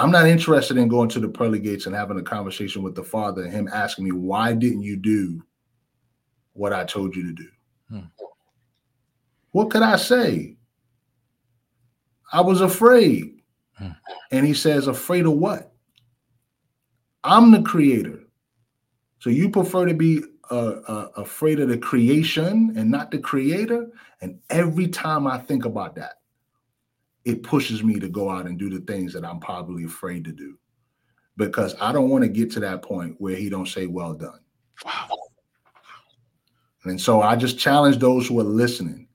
[0.00, 3.02] i'm not interested in going to the pearly gates and having a conversation with the
[3.02, 5.42] father and him asking me why didn't you do
[6.52, 7.48] what i told you to do
[7.90, 8.24] hmm.
[9.52, 10.56] what could i say
[12.32, 13.40] i was afraid
[13.74, 13.90] hmm.
[14.32, 15.72] and he says afraid of what
[17.22, 18.20] i'm the creator
[19.20, 23.88] so you prefer to be uh, uh, afraid of the creation and not the creator.
[24.20, 26.19] And every time I think about that,
[27.24, 30.32] it pushes me to go out and do the things that I'm probably afraid to
[30.32, 30.58] do
[31.36, 34.40] because I don't want to get to that point where he don't say well done.
[34.84, 35.08] Wow.
[36.84, 39.08] And so I just challenge those who are listening.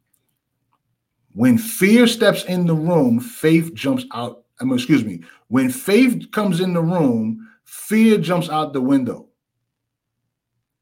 [1.33, 4.43] When fear steps in the room, faith jumps out.
[4.59, 5.23] I mean, excuse me.
[5.47, 9.27] When faith comes in the room, fear jumps out the window.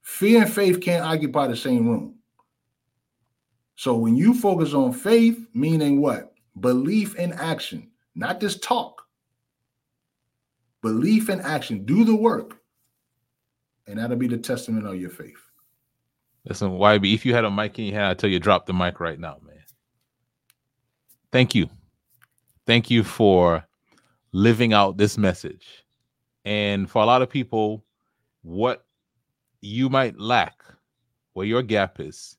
[0.01, 2.15] Fear and faith can't occupy the same room.
[3.75, 6.32] So when you focus on faith, meaning what?
[6.59, 9.03] Belief in action, not just talk.
[10.81, 11.85] Belief in action.
[11.85, 12.59] Do the work.
[13.87, 15.39] And that'll be the testament of your faith.
[16.45, 18.73] Listen, YB, if you had a mic in your hand, I tell you drop the
[18.73, 19.55] mic right now, man.
[21.31, 21.69] Thank you.
[22.67, 23.65] Thank you for
[24.33, 25.85] living out this message.
[26.45, 27.85] And for a lot of people,
[28.41, 28.85] what
[29.61, 30.63] you might lack,
[31.31, 32.37] where your gap is,